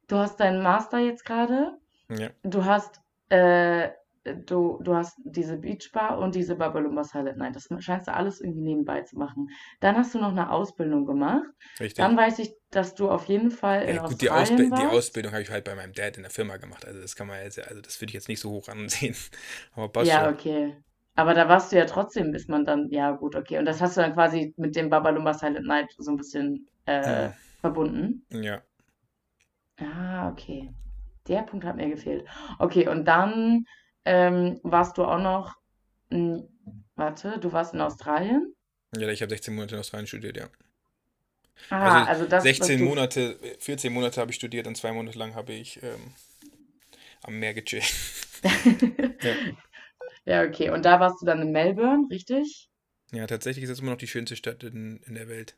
[0.08, 1.78] du hast deinen Master jetzt gerade,
[2.10, 2.32] Ja.
[2.44, 3.92] du hast, äh,
[4.36, 7.56] du, du hast diese Beachbar und diese Babalumba Silent Night.
[7.56, 9.50] Das scheinst du alles irgendwie nebenbei zu machen.
[9.80, 11.46] Dann hast du noch eine Ausbildung gemacht.
[11.80, 11.98] Richtig.
[11.98, 14.86] Dann weiß ich, dass du auf jeden Fall in Ja, gut, die, Australien Ausbi die
[14.86, 14.88] warst.
[14.88, 16.86] Ausbildung habe ich halt bei meinem Dad in der Firma gemacht.
[16.86, 19.16] Also das kann man jetzt, also das würde ich jetzt nicht so hoch ansehen.
[19.74, 20.30] Aber passt Ja, schon.
[20.30, 20.76] okay.
[21.16, 23.58] Aber da warst du ja trotzdem, ist man dann, ja gut, okay.
[23.58, 27.30] Und das hast du dann quasi mit dem Babalumba Silent Night so ein bisschen äh,
[27.30, 27.36] Ja.
[27.62, 28.26] verbunden.
[28.30, 28.64] Ja.
[29.80, 30.72] Ah, okay.
[31.28, 32.28] Der Punkt hat mir gefehlt.
[32.60, 33.66] Okay, und dann
[34.08, 35.56] ähm, warst du auch noch,
[36.10, 36.48] n-
[36.96, 38.56] warte, du warst in Australien?
[38.98, 40.50] Ja, ich habe 16 Monate in Australien studiert, ja.
[41.70, 44.92] Ah, Also also das, was 16 du, Monate, 14 Monate habe ich studiert und zwei
[44.94, 46.14] Monate lang habe ich ähm,
[47.24, 47.94] am Meer gechillt.
[49.22, 49.38] Ja.
[50.26, 50.70] ja, okay.
[50.70, 52.70] Und da warst du dann in Melbourne, richtig?
[53.12, 55.58] Ja, tatsächlich ist es immer noch die schönste Stadt in, in der Welt.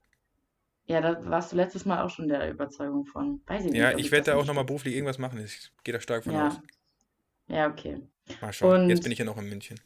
[0.88, 3.42] Ja, da warst du letztes Mal auch schon der Überzeugung von.
[3.48, 5.44] Weiß ich nicht, Ja, ich ich werde das da auch nochmal beruflich irgendwas machen.
[5.44, 6.62] Ich gehe da stark von aus.
[7.50, 8.02] Ja, okay.
[8.42, 8.82] Mal schauen.
[8.88, 9.80] Jetzt Und bin ich ja noch in München.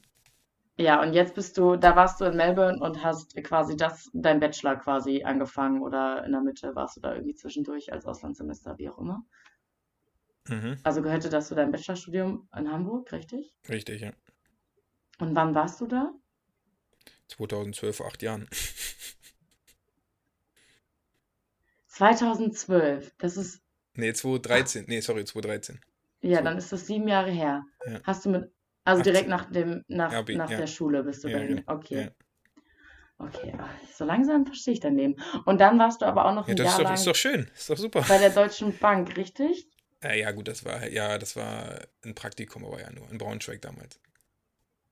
[0.78, 4.40] ja, und jetzt bist du, da warst du in Melbourne und hast quasi das, dein
[4.40, 8.90] Bachelor quasi angefangen oder in der Mitte warst du da irgendwie zwischendurch als Auslandssemester, wie
[8.90, 9.24] auch immer.
[10.50, 10.78] Mhm.
[10.84, 13.54] Also gehörte das zu deinem Bachelorstudium in Hamburg, richtig?
[13.70, 14.14] Richtig, ja.
[15.20, 16.14] Und wann warst du da?
[17.28, 18.50] 2012, vor acht Jahren.
[21.88, 23.16] 2012.
[23.18, 23.62] Das ist,
[23.96, 24.86] Nee, 2013.
[24.88, 25.80] Nee, sorry, 2013.
[26.24, 27.64] ja, Zwei- dann ist das sieben Jahre her.
[27.86, 28.00] Ja.
[28.04, 28.52] Hast du mit,
[28.86, 29.14] also 18.
[29.14, 30.58] direkt nach dem, nach, Abi, nach ja.
[30.58, 31.58] der Schule bist du Ja, dahin.
[31.58, 31.72] genau.
[31.74, 32.02] Okay.
[32.06, 32.12] Ja.
[33.20, 35.16] Okay, ach, so langsam verstehe ich dein Leben.
[35.46, 37.14] Und dann warst du aber auch noch Ja, ein das ist Jahr doch, ist lang
[37.14, 37.52] doch schön.
[37.54, 38.04] Ist doch super.
[38.08, 39.68] bei der Deutschen Bank, richtig?
[40.04, 43.62] Ja, ja, gut, das war, ja, das war ein Praktikum, aber ja nur in Braunschweig
[43.62, 44.00] damals.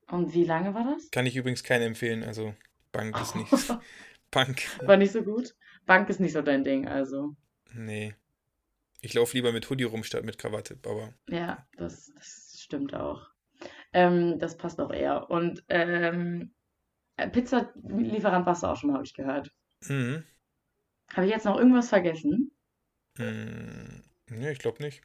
[0.08, 1.10] Und wie lange war das?
[1.10, 2.22] Kann ich übrigens keinen empfehlen.
[2.22, 2.54] Also,
[2.92, 3.50] Bank ist nicht.
[4.30, 5.54] Bank, War nicht so gut?
[5.84, 7.34] Bank ist nicht so dein Ding, also.
[7.74, 8.14] nee.
[9.02, 13.26] Ich laufe lieber mit Hoodie rum statt mit Krawatte, aber Ja, das, das stimmt auch.
[13.92, 15.28] Ähm, das passt auch eher.
[15.30, 16.54] Und ähm,
[17.16, 19.50] äh, Pizzalieferant warst du auch schon mal, habe ich gehört.
[19.88, 20.24] mhm.
[21.14, 22.50] Habe ich jetzt noch irgendwas vergessen?
[23.18, 25.02] Mm, nee, ich glaube nicht.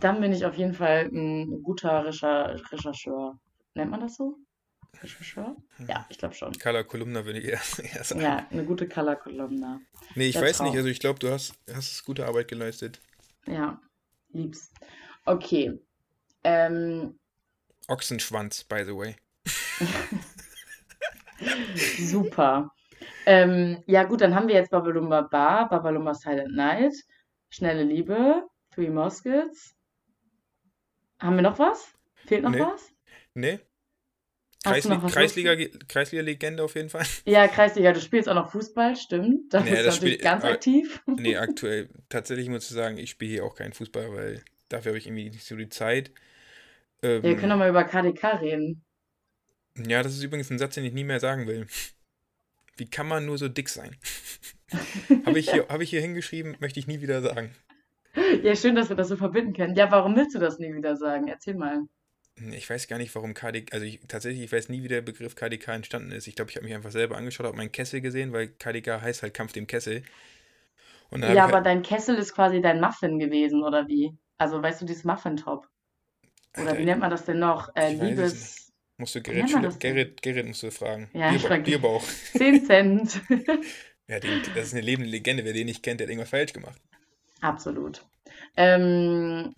[0.00, 3.38] Dann bin ich auf jeden Fall ein guter Recher Rechercheur.
[3.74, 4.38] Nennt man das so?
[5.02, 5.56] Rechercheur?
[5.88, 6.52] Ja, ich glaube schon.
[6.58, 7.60] Color Kolumna würde ich eher,
[7.94, 8.20] eher sagen.
[8.20, 9.80] Ja, eine gute Color Columna.
[10.14, 10.76] Nee, ich Der weiß nicht, Traum.
[10.76, 13.00] also ich glaube, du hast, hast gute Arbeit geleistet.
[13.46, 13.80] Ja,
[14.30, 14.72] lieb's.
[15.26, 15.78] Okay.
[16.44, 17.18] Ähm,
[17.88, 19.16] Ochsenschwanz, by the way.
[21.98, 22.70] super.
[23.26, 26.94] Ähm, ja, gut, dann haben wir jetzt Babalumba Bar, Babalumba Silent Night,
[27.50, 29.74] Schnelle Liebe, Three Muskets.
[31.20, 31.92] Haben wir noch was?
[32.26, 32.60] Fehlt noch Nee.
[32.60, 32.90] was?
[33.34, 33.60] Nee,
[34.64, 35.56] Kreisli Kreisliga,
[35.88, 37.04] Kreisliga-Legende auf jeden Fall.
[37.26, 39.52] Ja, Kreisliga, du spielst auch noch Fußball, stimmt.
[39.52, 41.02] Da nee, bist du natürlich ganz aber, aktiv.
[41.06, 44.98] Nee, aktuell, tatsächlich muss ich sagen, ich spiele hier auch keinen Fußball, weil dafür habe
[44.98, 46.12] ich irgendwie nicht so die Zeit.
[47.02, 48.82] Ähm, ja, wir können doch mal über KDK reden.
[49.76, 51.66] Ja, das ist übrigens ein Satz, den ich nie mehr sagen will.
[52.76, 53.94] Wie kann man nur so dick sein?
[55.26, 57.54] habe ich, hier, hab ich hier hingeschrieben, möchte ich nie wieder sagen.
[58.42, 59.74] Ja, schön, dass wir das so verbinden können.
[59.74, 61.28] Ja, warum willst du das nie wieder sagen?
[61.28, 61.82] Erzähl mal.
[62.36, 65.36] Ich weiß gar nicht, warum KDK, also ich, tatsächlich, ich weiß nie, wie der Begriff
[65.36, 66.26] KDK entstanden ist.
[66.26, 69.22] Ich glaube, ich habe mich einfach selber angeschaut, habe meinen Kessel gesehen, weil KDK heißt
[69.22, 70.02] halt Kampf dem Kessel.
[71.12, 74.12] ja, aber halt, dein Kessel ist quasi dein Muffin gewesen, oder wie?
[74.36, 75.68] Also, weißt du, dieses Muffin-Top.
[76.56, 77.68] Oder Alter, wie nennt man das denn noch?
[77.76, 78.72] Äh, Liebes.
[78.96, 81.10] Musst du Gerrit, Gerrit, Gerrit musst du fragen.
[81.14, 82.04] Ja, Bierba Bierbauch.
[82.36, 83.20] 10 Cent.
[84.08, 85.44] ja, den, das ist eine lebende Legende.
[85.44, 86.80] Wer den nicht kennt, der hat irgendwas falsch gemacht.
[87.40, 88.04] Absolut.
[88.56, 89.52] Ähm,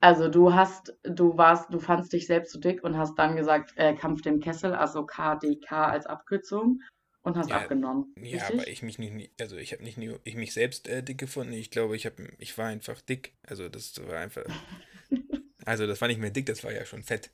[0.00, 3.72] also du hast, du warst, du fandst dich selbst zu dick und hast dann gesagt,
[3.76, 6.80] äh, Kampf dem Kessel, also KDK als Abkürzung
[7.20, 8.14] und hast ja, abgenommen.
[8.16, 8.60] Ja, richtig?
[8.60, 11.52] aber ich mich nicht, also ich habe nicht nur ich mich selbst äh, dick gefunden,
[11.52, 13.34] ich glaube, ich habe, ich war einfach dick.
[13.46, 14.44] Also das war einfach,
[15.66, 17.30] also das war nicht mehr dick, das war ja schon fett.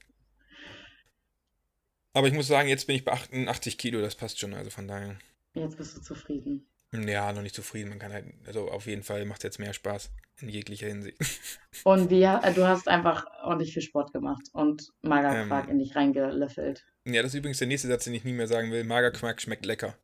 [2.14, 4.88] Aber ich muss sagen, jetzt bin ich bei 88 Kilo, das passt schon, also von
[4.88, 5.16] daher.
[5.54, 6.66] Jetzt bist du zufrieden.
[6.92, 7.90] Ja, noch nicht zufrieden.
[7.90, 10.10] Man kann halt, also auf jeden Fall macht es jetzt mehr Spaß
[10.40, 11.18] in jeglicher Hinsicht.
[11.84, 15.94] Und wie, äh, du hast einfach ordentlich viel Sport gemacht und Magerquark ähm, in dich
[15.94, 16.84] reingelöffelt.
[17.04, 18.84] Ja, das ist übrigens der nächste Satz, den ich nie mehr sagen will.
[18.84, 19.94] Magerquark schmeckt lecker.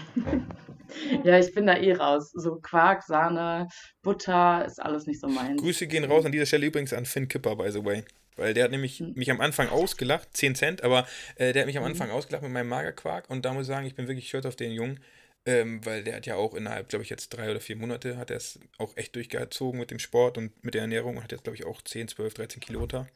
[1.24, 2.32] ja, ich bin da eh raus.
[2.34, 3.68] So Quark, Sahne,
[4.01, 5.61] Butter ist alles nicht so meins.
[5.61, 8.03] Grüße gehen raus an dieser Stelle übrigens an Finn Kipper, by the way.
[8.36, 9.13] Weil der hat nämlich hm.
[9.15, 11.91] mich am Anfang ausgelacht, 10 Cent, aber äh, der hat mich am hm.
[11.91, 14.55] Anfang ausgelacht mit meinem Magerquark und da muss ich sagen, ich bin wirklich stolz auf
[14.55, 14.99] den Jungen.
[15.47, 18.31] Ähm, weil der hat ja auch innerhalb, glaube ich, jetzt drei oder vier Monate hat
[18.31, 21.45] er es auch echt durchgezogen mit dem Sport und mit der Ernährung und hat jetzt,
[21.45, 23.07] glaube ich, auch 10, 12, 13 Kilo unter.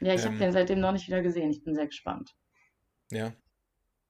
[0.00, 1.50] Ja, ich ähm, habe den seitdem noch nicht wieder gesehen.
[1.50, 2.34] Ich bin sehr gespannt.
[3.12, 3.34] Ja.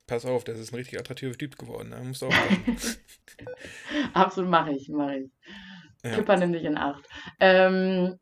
[0.07, 1.89] Pass auf, das ist ein richtig attraktiver Typ geworden.
[1.89, 2.01] Ne?
[2.05, 2.33] musst du auch
[4.13, 5.31] Absolut, mache ich, mache ich.
[6.05, 6.15] Ja.
[6.15, 7.05] Kipper nimm dich in Acht.
[7.41, 8.21] Ähm,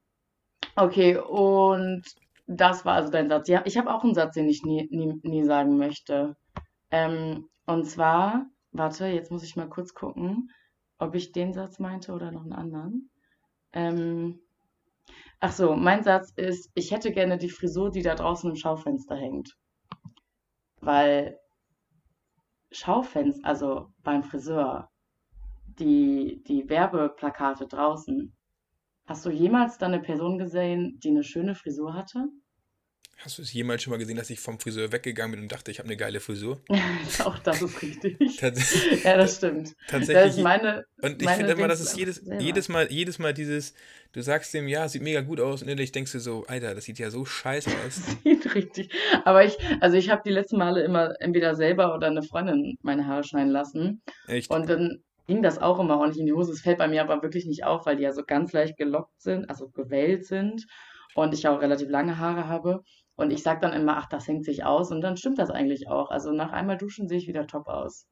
[0.77, 2.05] okay, und
[2.47, 3.49] das war also dein Satz.
[3.49, 6.37] Ja, ich habe auch einen Satz, den ich nie, nie, nie sagen möchte.
[6.91, 10.51] Ähm, und zwar, Warte, jetzt muss ich mal kurz gucken,
[10.99, 13.11] ob ich den Satz meinte oder noch einen anderen.
[13.73, 14.41] Ähm,
[15.41, 19.15] ach so, mein Satz ist, ich hätte gerne die Frisur, die da draußen im Schaufenster
[19.15, 19.55] hängt.
[20.81, 21.39] Weil
[22.71, 24.91] Schaufenster, also beim Friseur,
[25.79, 28.35] die, die Werbeplakate draußen,
[29.07, 32.29] hast du jemals da eine Person gesehen, die eine schöne Frisur hatte?
[33.19, 35.71] Hast du es jemals schon mal gesehen, dass ich vom Friseur weggegangen bin und dachte,
[35.71, 36.61] ich habe eine geile Frisur?
[37.25, 38.19] Auch das ist richtig.
[39.05, 39.77] ja, das stimmt.
[39.89, 40.17] Tatsächlich.
[40.17, 43.75] Das ist meine, und ich finde immer, das ist jedes, jedes, Mal, jedes Mal dieses,
[44.13, 46.85] du sagst dem, ja, sieht mega gut aus und innerlich denkst du so, Alter, das
[46.85, 48.01] sieht ja so scheiße aus.
[48.25, 48.93] sieht richtig.
[49.25, 53.07] Aber ich, also ich habe die letzten Male immer entweder selber oder eine Freundin meine
[53.07, 54.03] Haare schneiden lassen.
[54.27, 54.51] Echt?
[54.51, 56.53] Und dann ging das auch immer ordentlich in die Hose.
[56.53, 59.21] Es fällt bei mir aber wirklich nicht auf, weil die ja so ganz leicht gelockt
[59.21, 60.67] sind, also gewellt sind
[61.15, 62.83] und ich auch relativ lange Haare habe.
[63.17, 64.91] Und ich sage dann immer, ach, das hängt sich aus.
[64.91, 66.11] Und dann stimmt das eigentlich auch.
[66.11, 68.09] Also nach einmal duschen sehe ich wieder top aus.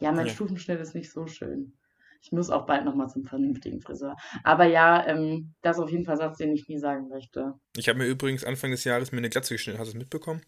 [0.00, 0.32] Ja, mein ja.
[0.32, 1.74] Stufenschnitt ist nicht so schön.
[2.22, 4.16] Ich muss auch bald nochmal zum vernünftigen Friseur.
[4.44, 7.54] Aber ja, ähm, das ist auf jeden Fall Satz, den ich nie sagen möchte.
[7.76, 9.78] Ich habe mir übrigens Anfang des Jahres mir eine Glatze geschnitten.
[9.78, 10.42] Hast du es mitbekommen?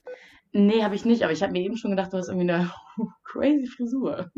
[0.52, 1.22] Nee, habe ich nicht.
[1.22, 2.70] Aber ich habe mir eben schon gedacht, du hast irgendwie eine
[3.24, 4.30] crazy Frisur.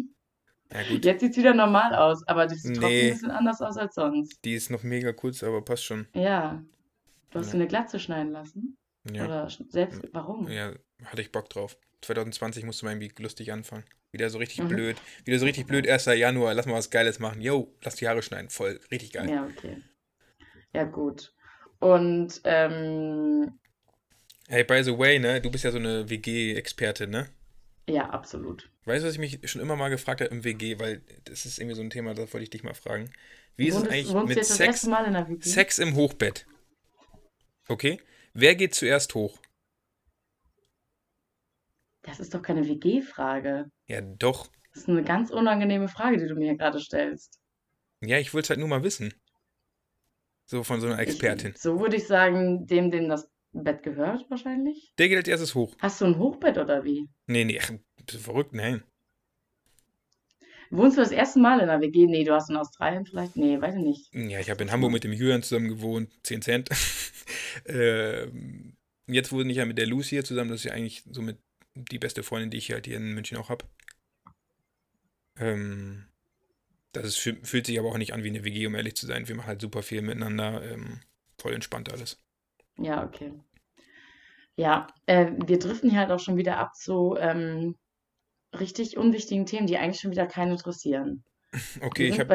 [0.73, 3.61] Ja, Jetzt sieht es wieder normal aus, aber die sieht nee, trotzdem ein bisschen anders
[3.61, 4.45] aus als sonst.
[4.45, 6.07] Die ist noch mega kurz, aber passt schon.
[6.15, 6.63] Ja.
[7.31, 7.53] Du hast ja.
[7.53, 8.77] dir eine Glatze schneiden lassen?
[9.13, 9.25] Ja.
[9.25, 10.49] Oder selbst, warum?
[10.49, 10.73] Ja,
[11.05, 11.77] hatte ich Bock drauf.
[12.03, 13.85] 2020 musste man irgendwie lustig anfangen.
[14.13, 14.69] Wieder so richtig mhm.
[14.69, 14.97] blöd.
[15.25, 16.07] Wieder so richtig blöd, 1.
[16.07, 17.41] Januar, lass mal was Geiles machen.
[17.41, 18.49] Yo, lass die Haare schneiden.
[18.49, 19.29] Voll, richtig geil.
[19.29, 19.83] Ja, okay.
[20.73, 21.35] Ja, gut.
[21.81, 23.59] Und, ähm.
[24.49, 27.29] Hey, by the way, ne, du bist ja so eine WG-Expertin, ne?
[27.89, 28.71] Ja, absolut.
[28.85, 31.59] Weißt du, was ich mich schon immer mal gefragt habe im WG, weil das ist
[31.59, 33.11] irgendwie so ein Thema, das wollte ich dich mal fragen.
[33.57, 34.89] Wie ist wohnst, es eigentlich mit Sex,
[35.41, 36.47] Sex im Hochbett?
[37.69, 38.01] Okay?
[38.35, 39.39] Wer geht zuerst hoch?
[42.03, 43.71] Das ist doch keine WG-Frage.
[43.87, 44.51] Ja, doch.
[44.73, 47.41] Das ist eine ganz unangenehme Frage, die du mir gerade stellst.
[48.01, 49.15] Ja, ich wollte es halt nur mal wissen.
[50.47, 51.53] So von so einer Expertin.
[51.53, 54.93] Ich, so würde ich sagen, dem, dem das Bett gehört, wahrscheinlich.
[54.99, 55.75] Der geht als erstes hoch.
[55.79, 57.09] Hast du ein Hochbett oder wie?
[57.27, 57.61] Nee, nee,
[58.05, 58.53] bist du verrückt?
[58.53, 58.83] Nein.
[60.77, 62.07] Wohnst du das erste Mal in einer WG?
[62.07, 63.37] Nee, du hast in Australien vielleicht?
[63.37, 64.13] Nee, weiß ich nicht.
[64.13, 66.71] Ja, ich habe in Hamburg mit dem Jürgen zusammen gewohnt, 10 Cent.
[67.65, 68.27] äh,
[69.07, 71.39] jetzt wohne ich ja mit der Lucy hier zusammen, das ist ja eigentlich somit
[71.75, 73.65] die beste Freundin, die ich halt hier in München auch habe.
[75.39, 76.07] Ähm,
[76.93, 79.29] das ist, fühlt sich aber auch nicht an wie eine WG, um ehrlich zu sein.
[79.29, 81.01] Wir machen halt super viel miteinander, ähm,
[81.39, 82.19] voll entspannt alles.
[82.79, 83.33] Ja, okay.
[84.57, 87.77] Ja, äh, wir driften hier halt auch schon wieder ab zu ähm,
[88.61, 91.25] richtig unwichtigen Themen, die eigentlich schon wieder keinen interessieren.
[91.81, 92.35] Okay, ich habe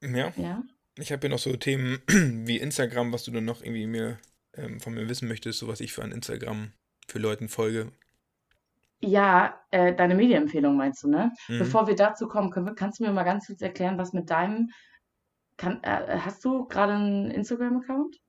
[0.00, 0.32] ja.
[0.36, 0.62] ja.
[0.98, 4.18] Ich habe hier noch so Themen wie Instagram, was du dann noch irgendwie mir
[4.54, 6.72] ähm, von mir wissen möchtest, so was ich für ein Instagram
[7.06, 7.92] für Leuten folge.
[9.00, 11.32] Ja, äh, deine Medienempfehlung meinst du, ne?
[11.48, 11.58] Mhm.
[11.58, 14.70] Bevor wir dazu kommen, wir, kannst du mir mal ganz kurz erklären, was mit deinem.
[15.56, 18.20] Kann, äh, hast du gerade einen Instagram-Account?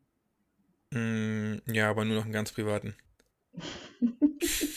[0.91, 2.95] Mm, ja, aber nur noch einen ganz privaten.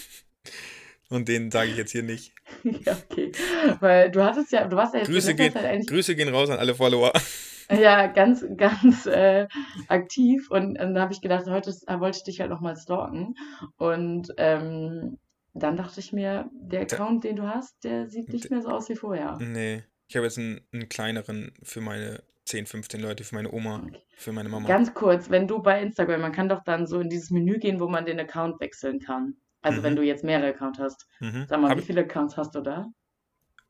[1.09, 2.35] Und den sage ich jetzt hier nicht.
[2.65, 3.33] ja, okay.
[3.81, 6.59] Weil du hattest ja, du warst ja jetzt Grüße, gehen, halt Grüße gehen raus an
[6.59, 7.13] alle Follower.
[7.69, 9.49] Ja, ganz, ganz äh,
[9.89, 10.53] aktiv.
[10.53, 13.35] Und, und dann habe ich gedacht, heute wollte ich dich halt nochmal stalken.
[13.77, 15.19] Und ähm,
[15.53, 18.89] dann dachte ich mir, der Account, den du hast, der sieht nicht mehr so aus
[18.89, 19.37] wie vorher.
[19.41, 19.83] Nee.
[20.09, 24.01] Ich habe jetzt einen, einen, kleineren für meine 10, 15 Leute, für meine Oma, okay.
[24.17, 24.69] für meine Mama.
[24.69, 27.81] Ganz kurz, wenn du bei Instagram, man kann doch dann so in dieses Menü gehen,
[27.81, 29.35] wo man den Account wechseln kann.
[29.67, 29.85] Also mhm.
[29.85, 31.07] wenn du jetzt mehrere Accounts hast.
[31.21, 31.47] Mhm.
[31.49, 32.87] Sag mal, hab wie viele Accounts hast du da?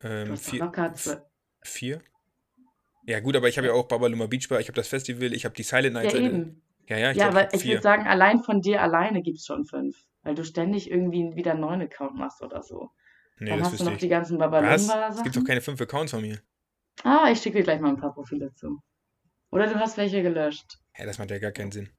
[0.01, 0.93] Ähm, du vier, locker
[1.61, 2.01] vier?
[3.05, 5.45] Ja gut, aber ich habe ja auch Babaluma Beach Bar, ich habe das Festival, ich
[5.45, 6.13] habe die Silent Night.
[6.13, 6.61] Ja, eben.
[6.87, 9.65] Ja, ja, ich, ja, aber ich würde sagen, allein von dir alleine gibt es schon
[9.65, 12.91] fünf weil du ständig irgendwie wieder einen neuen Account machst oder so.
[13.39, 13.99] Nee, Dann hast du noch ich.
[13.99, 15.15] die ganzen Babalumba-Sachen.
[15.15, 16.41] Es gibt doch keine fünf Accounts von mir.
[17.03, 18.81] Ah, ich schicke dir gleich mal ein paar Profile zu.
[19.51, 20.79] Oder du hast welche gelöscht.
[20.97, 21.89] Ja, das macht ja gar keinen Sinn.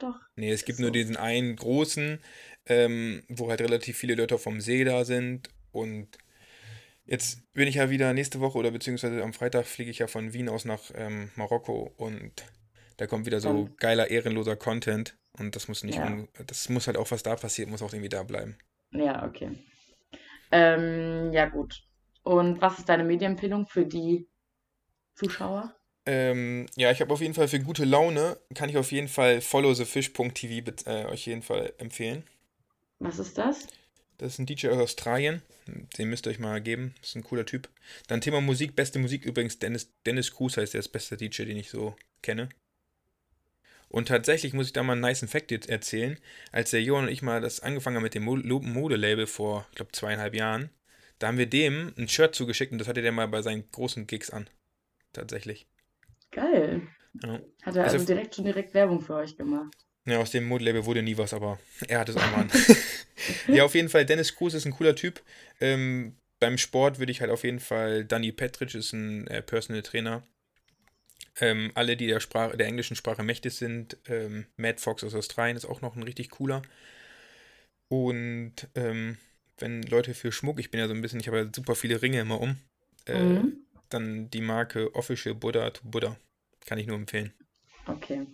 [0.00, 0.16] Doch.
[0.36, 0.82] Nee, es gibt so.
[0.82, 2.20] nur diesen einen großen,
[2.66, 5.50] ähm, wo halt relativ viele Leute vom See da sind.
[5.72, 6.18] Und
[7.04, 10.32] jetzt bin ich ja wieder nächste Woche oder beziehungsweise am Freitag fliege ich ja von
[10.32, 12.44] Wien aus nach ähm, Marokko und
[12.96, 13.76] da kommt wieder so Dann.
[13.76, 15.16] geiler, ehrenloser Content.
[15.38, 16.26] Und das muss nicht, ja.
[16.46, 18.58] das muss halt auch, was da passiert, muss auch irgendwie da bleiben.
[18.90, 19.50] Ja, okay.
[20.50, 21.84] Ähm, ja, gut.
[22.24, 24.28] Und was ist deine Medienempfehlung für die
[25.14, 25.77] Zuschauer?
[26.10, 29.42] Ähm, ja, ich habe auf jeden Fall für gute Laune, kann ich auf jeden Fall
[29.42, 32.22] followthefish.tv äh, euch jeden Fall empfehlen.
[32.98, 33.66] Was ist das?
[34.16, 35.42] Das ist ein DJ aus Australien.
[35.98, 36.94] Den müsst ihr euch mal geben.
[37.02, 37.68] Das ist ein cooler Typ.
[38.06, 39.58] Dann Thema Musik, beste Musik übrigens.
[39.58, 42.48] Dennis, Dennis Cruz heißt der, ist beste DJ, den ich so kenne.
[43.90, 46.18] Und tatsächlich muss ich da mal einen nice Fact erzählen.
[46.52, 49.92] Als der Johann und ich mal das angefangen haben mit dem Modelabel vor, ich glaube,
[49.92, 50.70] zweieinhalb Jahren,
[51.18, 54.06] da haben wir dem ein Shirt zugeschickt und das hatte der mal bei seinen großen
[54.06, 54.48] Gigs an.
[55.12, 55.66] Tatsächlich.
[56.30, 56.82] Geil.
[57.22, 57.40] Ja.
[57.62, 59.74] Hat er also, also direkt schon direkt Werbung für euch gemacht.
[60.06, 61.58] Ja, aus dem Modelabel wurde nie was, aber
[61.88, 62.50] er hat es auch mal an.
[63.48, 65.22] ja, auf jeden Fall, Dennis Cruz ist ein cooler Typ.
[65.60, 69.82] Ähm, beim Sport würde ich halt auf jeden Fall, Danny Petric ist ein äh, Personal
[69.82, 70.22] Trainer,
[71.40, 73.96] ähm, alle, die der, Sprache, der englischen Sprache mächtig sind.
[74.06, 76.62] Ähm, Matt Fox aus Australien ist auch noch ein richtig cooler.
[77.88, 79.18] Und ähm,
[79.58, 82.02] wenn Leute für Schmuck, ich bin ja so ein bisschen, ich habe ja super viele
[82.02, 82.56] Ringe immer um,
[83.06, 83.56] äh, mhm.
[83.88, 86.16] Dann die Marke Official Buddha to Buddha.
[86.66, 87.32] Kann ich nur empfehlen.
[87.86, 88.26] Okay.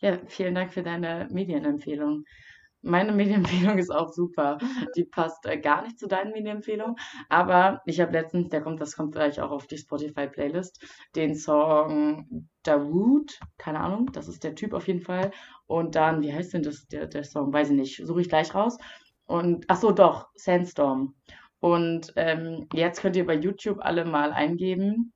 [0.00, 2.24] Ja, vielen Dank für deine Medienempfehlung.
[2.82, 4.56] Meine Medienempfehlung ist auch super.
[4.96, 6.96] Die passt äh, gar nicht zu deinen Medienempfehlungen.
[7.28, 10.82] Aber ich habe letztens, der kommt, das kommt vielleicht auch auf die Spotify-Playlist,
[11.14, 15.30] den Song Dawood, keine Ahnung, das ist der Typ auf jeden Fall.
[15.66, 17.52] Und dann, wie heißt denn das, der, der Song?
[17.52, 18.78] Weiß ich nicht, suche ich gleich raus.
[19.26, 21.14] Und, ach so, doch, Sandstorm.
[21.60, 25.12] Und ähm, jetzt könnt ihr bei YouTube alle mal eingeben,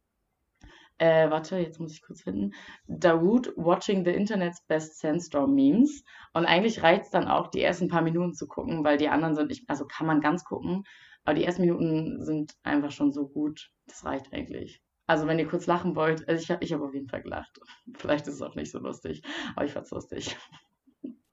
[0.98, 2.52] äh, warte, jetzt muss ich kurz finden.
[2.86, 6.04] Dawood watching the Internet's best Sandstorm Memes.
[6.32, 9.34] Und eigentlich reicht es dann auch, die ersten paar Minuten zu gucken, weil die anderen
[9.34, 10.84] sind, ich, also kann man ganz gucken,
[11.24, 13.70] aber die ersten Minuten sind einfach schon so gut.
[13.86, 14.82] Das reicht eigentlich.
[15.06, 17.58] Also wenn ihr kurz lachen wollt, also ich habe ich hab auf jeden Fall gelacht.
[17.96, 19.22] Vielleicht ist es auch nicht so lustig,
[19.56, 20.36] aber ich fand's lustig.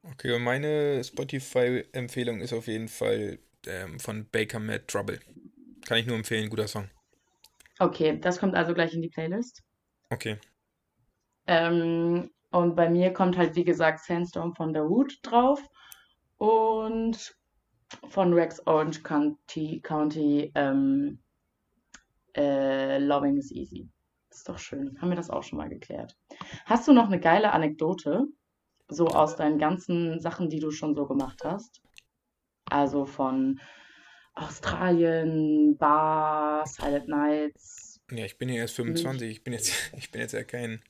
[0.04, 5.20] Okay, meine Spotify-Empfehlung ist auf jeden Fall ähm, von Baker Mad Trouble.
[5.86, 6.90] Kann ich nur empfehlen, guter Song.
[7.80, 9.64] Okay, das kommt also gleich in die Playlist.
[10.10, 10.38] Okay.
[11.48, 15.62] Ähm, und bei mir kommt halt, wie gesagt, Sandstorm von The Root drauf
[16.38, 17.36] und
[18.10, 21.20] von Rex Orange County, County ähm,
[22.36, 23.90] äh, Loving is Easy.
[24.30, 24.98] Ist doch schön.
[25.02, 26.16] Haben wir das auch schon mal geklärt.
[26.66, 28.28] Hast du noch eine geile Anekdote,
[28.88, 31.82] so aus deinen ganzen Sachen, die du schon so gemacht hast?
[32.72, 33.60] Also von
[34.34, 38.00] Australien, Bars, Silent Nights.
[38.12, 40.82] Ja, ich bin ja erst 25, ich bin jetzt, ich bin jetzt ja kein.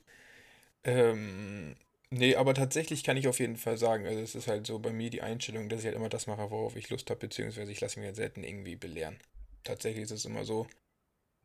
[0.84, 1.76] Ähm,
[2.10, 4.92] nee, aber tatsächlich kann ich auf jeden Fall sagen, also es ist halt so bei
[4.92, 7.82] mir die Einstellung, dass ich halt immer das mache, worauf ich Lust habe, beziehungsweise ich
[7.82, 9.20] lasse mich halt selten irgendwie belehren.
[9.64, 10.68] Tatsächlich ist es immer so.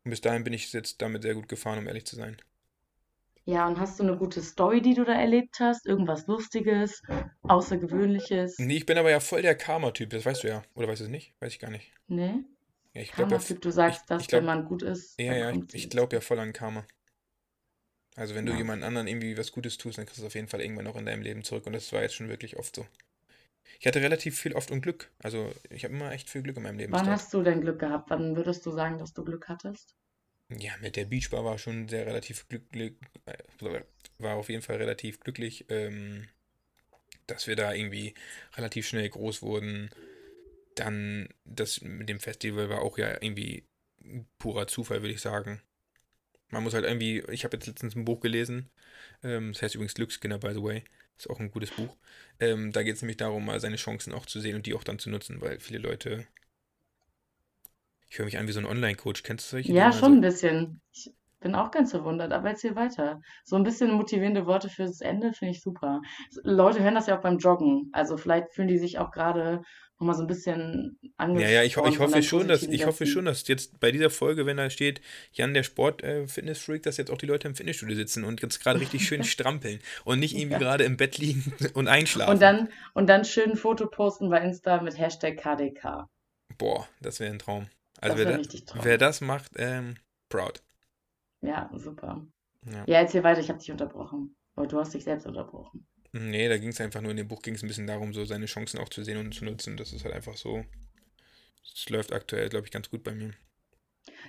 [0.05, 2.37] Und bis dahin bin ich jetzt damit sehr gut gefahren, um ehrlich zu sein.
[3.49, 5.87] Ja, und hast du eine gute Story, die du da erlebt hast?
[5.87, 7.01] Irgendwas Lustiges,
[7.45, 8.59] Außergewöhnliches?
[8.59, 10.65] Nee, ich bin aber ja voll der Karma-Typ, das weißt du ja.
[10.75, 11.33] Oder weißt du es nicht?
[11.39, 11.93] Weiß ich gar nicht.
[12.09, 12.43] Nee?
[12.93, 15.15] Ja, ich Karma-Typ, du sagst, ich, dass ich glaub, wenn man gut ist.
[15.21, 16.85] Ja, ja, ich, ich glaube ja voll an Karma.
[18.17, 18.53] Also wenn ja.
[18.53, 20.89] du jemand anderen irgendwie was Gutes tust, dann kriegst du es auf jeden Fall irgendwann
[20.89, 21.67] auch in deinem Leben zurück.
[21.67, 22.85] Und das war jetzt schon wirklich oft so.
[23.79, 25.13] ich hatte relativ viel oft und Glück.
[25.23, 26.93] Also ich habe immer echt viel Glück in meinem Leben.
[26.93, 28.11] Wann hast du denn Glück gehabt?
[28.11, 29.95] Wann würdest du sagen, dass du Glück hattest?
[30.49, 32.95] Ja, mit der Beachbar war schon sehr relativ glücklich,
[33.27, 33.83] äh,
[34.19, 36.29] war auf jeden Fall relativ glücklich, ähm,
[37.27, 38.15] dass wir da irgendwie
[38.57, 39.91] relativ schnell groß wurden.
[40.77, 43.65] Dann das mit dem Festival war auch ja irgendwie
[44.39, 45.63] purer Zufall, würde ich sagen.
[46.51, 48.71] Man muss halt irgendwie, ich habe jetzt letztens ein Buch gelesen,
[49.25, 50.85] ähm, das heißt übrigens Glückskinder, by the way.
[51.19, 51.97] Ist auch ein gutes Buch.
[52.41, 54.85] Ähm, da geht es nämlich darum, mal seine Chancen auch zu sehen und die auch
[54.85, 56.27] dann zu nutzen, weil viele Leute.
[58.09, 59.23] Ich höre mich an wie so ein Online-Coach.
[59.23, 60.81] Kennst du solche Ja, schon ein bisschen.
[60.93, 63.21] Ich bin auch ganz verwundert, aber erzähl weiter.
[63.45, 66.01] So ein bisschen motivierende Worte fürs Ende finde ich super.
[66.43, 67.91] Leute hören das ja auch beim Joggen.
[67.93, 69.63] Also vielleicht fühlen die sich auch gerade
[69.99, 71.53] nochmal so ein bisschen angesprochen.
[71.53, 74.45] Ja, ja, ich, ich hoffe schon, dass ich hoffe schon, dass jetzt bei dieser Folge,
[74.47, 75.01] wenn da steht,
[75.33, 76.27] Jan der Sport äh,
[76.83, 80.21] dass jetzt auch die Leute im Fitnessstudio sitzen und jetzt gerade richtig schön strampeln und
[80.21, 80.59] nicht irgendwie ja.
[80.59, 82.33] gerade im Bett liegen und einschlafen.
[82.33, 86.09] Und dann und dann schön ein Foto posten bei Insta mit Hashtag KDK.
[86.59, 87.69] Boah, das wäre ein Traum.
[88.01, 89.97] Also wer, da, wer das macht, ähm,
[90.29, 90.63] proud.
[91.41, 92.27] Ja, super.
[92.65, 94.37] Ja, ja erzähl weiter, ich habe dich unterbrochen.
[94.55, 95.87] Aber du hast dich selbst unterbrochen.
[96.13, 98.25] Nee, da ging es einfach nur, in dem Buch ging es ein bisschen darum, so
[98.25, 99.77] seine Chancen auch zu sehen und zu nutzen.
[99.77, 100.65] Das ist halt einfach so.
[101.75, 103.35] Es läuft aktuell, glaube ich, ganz gut bei mir.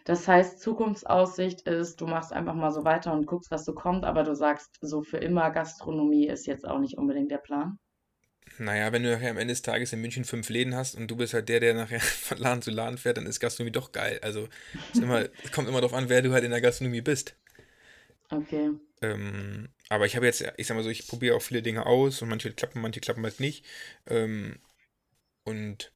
[0.05, 4.05] Das heißt, Zukunftsaussicht ist, du machst einfach mal so weiter und guckst, was so kommt,
[4.05, 7.79] aber du sagst, so für immer Gastronomie ist jetzt auch nicht unbedingt der Plan.
[8.59, 11.15] Naja, wenn du nachher am Ende des Tages in München fünf Läden hast und du
[11.15, 14.19] bist halt der, der nachher von Laden zu Laden fährt, dann ist Gastronomie doch geil.
[14.21, 14.49] Also
[14.93, 17.35] es, kommt immer darauf an, wer du halt in der Gastronomie bist.
[18.29, 18.71] Okay.
[19.01, 22.21] Ähm, aber ich habe jetzt, ich sag mal so, ich probiere auch viele Dinge aus
[22.21, 23.65] und manche klappen, manche klappen halt nicht.
[24.07, 24.57] Ähm,
[25.43, 25.93] und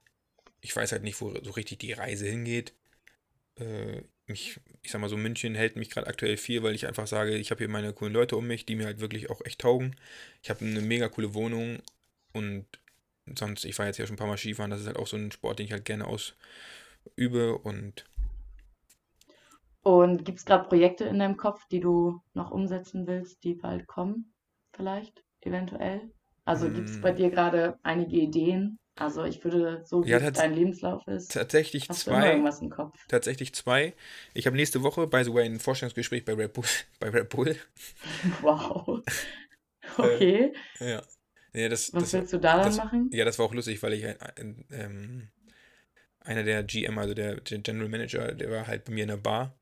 [0.61, 2.73] ich weiß halt nicht, wo so richtig die Reise hingeht.
[3.59, 7.07] Äh, mich, ich sag mal so, München hält mich gerade aktuell viel, weil ich einfach
[7.07, 9.59] sage, ich habe hier meine coolen Leute um mich, die mir halt wirklich auch echt
[9.61, 9.95] taugen.
[10.41, 11.81] Ich habe eine mega coole Wohnung
[12.33, 12.65] und
[13.37, 15.17] sonst, ich war jetzt ja schon ein paar Mal Skifahren, das ist halt auch so
[15.17, 18.05] ein Sport, den ich halt gerne ausübe und
[19.83, 23.87] und gibt es gerade Projekte in deinem Kopf, die du noch umsetzen willst, die bald
[23.87, 24.31] kommen?
[24.75, 26.11] Vielleicht, eventuell?
[26.45, 27.15] Also gibt es bei mm.
[27.15, 28.77] dir gerade einige Ideen?
[28.95, 32.95] Also ich würde, so wie ja, dein Lebenslauf ist, tatsächlich zwei, irgendwas im Kopf.
[33.07, 33.95] Tatsächlich zwei.
[34.33, 36.65] Ich habe nächste Woche, by the way, ein Vorstellungsgespräch bei Red Bull.
[36.99, 37.55] Bei Red Bull.
[38.41, 39.01] Wow.
[39.97, 40.53] Okay.
[40.79, 41.01] Äh, ja.
[41.53, 43.09] Nee, das, Was das, willst du da dann machen?
[43.11, 44.15] Ja, das war auch lustig, weil ich äh,
[44.71, 45.29] ähm,
[46.19, 49.17] einer der GM, also der, der General Manager, der war halt bei mir in der
[49.17, 49.57] Bar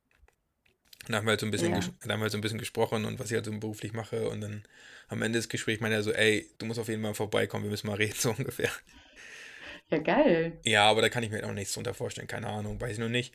[1.07, 1.79] da haben wir halt so ein bisschen, ja.
[1.79, 4.29] da haben wir halt so ein bisschen gesprochen und was ich halt so beruflich mache.
[4.29, 4.63] Und dann
[5.07, 7.71] am Ende des Gesprächs meinte er so, ey, du musst auf jeden Fall vorbeikommen, wir
[7.71, 8.69] müssen mal reden, so ungefähr.
[9.89, 10.59] Ja, geil.
[10.63, 13.09] Ja, aber da kann ich mir auch nichts drunter vorstellen, keine Ahnung, weiß ich noch
[13.09, 13.33] nicht.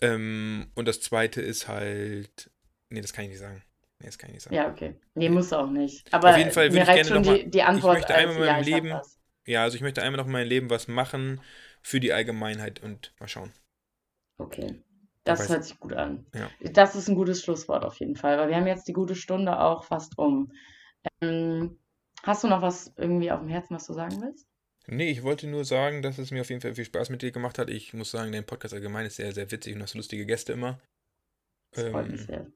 [0.00, 2.50] Ähm, und das zweite ist halt.
[2.90, 3.62] Nee, das kann ich nicht sagen.
[4.06, 4.54] Nee, das kann ich nicht sagen.
[4.54, 4.94] Ja, okay.
[5.14, 6.14] Nee, muss auch nicht.
[6.14, 8.34] Aber auf jeden Fall würde ich gerne noch mal, die, die Antwort ich möchte einmal
[8.34, 9.00] in meinem ja, Leben.
[9.46, 11.40] Ja, also ich möchte einmal noch in meinem Leben was machen
[11.82, 13.52] für die Allgemeinheit und mal schauen.
[14.38, 14.80] Okay.
[15.24, 16.24] Das hört sich gut an.
[16.34, 16.48] Ja.
[16.70, 19.58] Das ist ein gutes Schlusswort auf jeden Fall, weil wir haben jetzt die gute Stunde
[19.58, 20.52] auch fast um.
[21.20, 21.80] Ähm,
[22.22, 24.46] hast du noch was irgendwie auf dem Herzen, was du sagen willst?
[24.86, 27.32] Nee, ich wollte nur sagen, dass es mir auf jeden Fall viel Spaß mit dir
[27.32, 27.70] gemacht hat.
[27.70, 30.78] Ich muss sagen, dein Podcast allgemein ist sehr, sehr witzig und hast lustige Gäste immer.
[31.72, 32.46] Das freut mich ähm, sehr.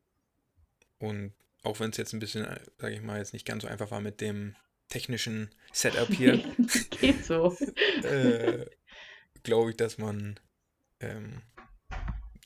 [1.01, 1.33] Und
[1.65, 2.47] auch wenn es jetzt ein bisschen,
[2.79, 4.55] sage ich mal, jetzt nicht ganz so einfach war mit dem
[4.89, 6.39] technischen Setup hier.
[7.01, 7.57] Geht so.
[8.05, 8.67] äh,
[9.43, 10.39] Glaube ich, dass man
[11.01, 11.43] ähm,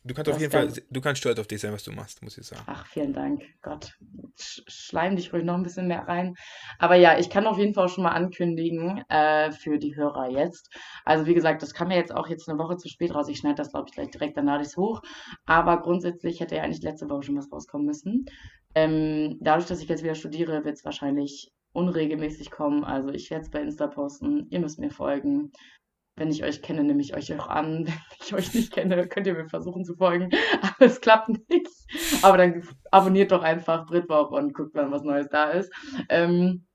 [0.06, 2.36] Du kannst auf jeden Fall, du kannst stolz auf dich sein, was du machst, muss
[2.36, 2.62] ich sagen.
[2.66, 3.42] Ach, vielen Dank.
[3.62, 3.96] Gott,
[4.36, 6.34] schleim dich ruhig noch ein bisschen mehr rein.
[6.78, 10.68] Aber ja, ich kann auf jeden Fall schon mal ankündigen äh, für die Hörer jetzt.
[11.06, 13.28] Also wie gesagt, das kam ja jetzt auch jetzt eine Woche zu spät raus.
[13.28, 15.00] Ich schneide das, glaube ich, gleich direkt, dann lade ich es hoch.
[15.46, 18.26] Aber grundsätzlich hätte ja eigentlich letzte Woche schon was rauskommen müssen.
[18.74, 22.84] Ähm, dadurch, dass ich jetzt wieder studiere, wird es wahrscheinlich unregelmäßig kommen.
[22.84, 24.48] Also ich werde es bei Insta posten.
[24.50, 25.50] Ihr müsst mir folgen.
[26.16, 27.86] Wenn ich euch kenne, nehme ich euch auch an.
[27.86, 30.30] Wenn ich euch nicht kenne, könnt ihr mir versuchen zu folgen.
[30.62, 31.68] Aber es klappt nicht.
[32.22, 35.72] Aber dann abonniert doch einfach Britwoch und guckt, wann was Neues da ist.
[36.08, 36.66] Ähm,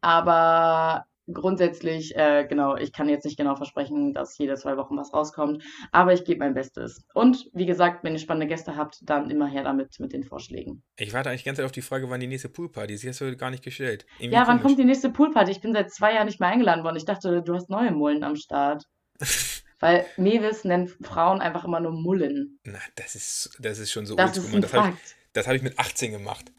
[0.00, 5.12] aber grundsätzlich, äh, genau, ich kann jetzt nicht genau versprechen, dass jede zwei Wochen was
[5.12, 5.62] rauskommt,
[5.92, 7.04] aber ich gebe mein Bestes.
[7.14, 10.82] Und wie gesagt, wenn ihr spannende Gäste habt, dann immer her damit mit den Vorschlägen.
[10.96, 13.02] Ich warte eigentlich ganz auf die Frage, wann die nächste Poolparty ist.
[13.02, 14.06] Die hast du gar nicht gestellt.
[14.18, 14.62] Irgendwie ja, wann komisch.
[14.62, 15.50] kommt die nächste Poolparty?
[15.50, 16.96] Ich bin seit zwei Jahren nicht mehr eingeladen worden.
[16.96, 18.84] Ich dachte, du hast neue Mullen am Start.
[19.80, 22.58] Weil Mewis nennt Frauen einfach immer nur Mullen.
[22.64, 24.94] Na, das ist, das ist schon so das ist ein Das habe
[25.34, 26.52] ich, hab ich mit 18 gemacht.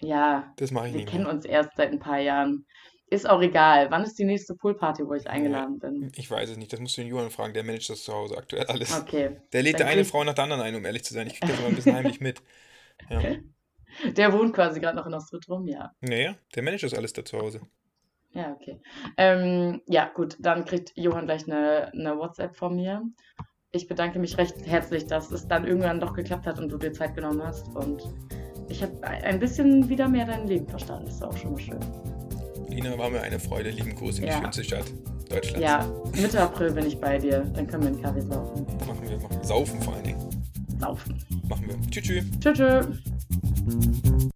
[0.00, 0.52] Ja.
[0.56, 1.12] Das mache ich wir nicht.
[1.12, 2.66] Wir kennen uns erst seit ein paar Jahren.
[3.08, 3.90] Ist auch egal.
[3.90, 6.10] Wann ist die nächste Poolparty, wo ich eingeladen bin?
[6.16, 6.72] Ich weiß es nicht.
[6.72, 7.54] Das musst du den Johann fragen.
[7.54, 8.98] Der managt das zu Hause aktuell alles.
[9.00, 9.36] Okay.
[9.52, 11.28] Der lädt eine Frau nach der anderen ein, um ehrlich zu sein.
[11.28, 12.42] Ich kriege das immer ein bisschen heimlich mit.
[13.10, 13.20] Ja.
[14.12, 15.92] Der wohnt quasi gerade noch in Ostritrum, ja.
[16.00, 17.60] Naja, der managt das alles da zu Hause.
[18.32, 18.80] Ja, okay.
[19.18, 23.02] Ähm, ja, gut, dann kriegt Johann gleich eine, eine WhatsApp von mir.
[23.72, 26.92] Ich bedanke mich recht herzlich, dass es dann irgendwann doch geklappt hat und du dir
[26.94, 27.68] Zeit genommen hast.
[27.76, 28.02] Und
[28.70, 31.04] ich habe ein bisschen wieder mehr dein Leben verstanden.
[31.04, 32.15] Das ist auch schon mal schön.
[32.68, 33.70] Lina, war mir eine Freude.
[33.70, 34.36] Lieben Gruß in ja.
[34.36, 34.84] die schönste Stadt
[35.28, 35.60] Deutschlands.
[35.60, 35.90] Ja,
[36.20, 37.40] Mitte April bin ich bei dir.
[37.54, 38.66] Dann können wir einen Kaffee saufen.
[38.86, 39.44] Machen wir, machen wir.
[39.44, 40.44] Saufen vor allen Dingen.
[40.78, 41.24] Saufen.
[41.48, 41.90] Machen wir.
[41.90, 42.24] Tschüss.
[42.40, 42.58] Tschüss.
[42.58, 44.28] Tschüss.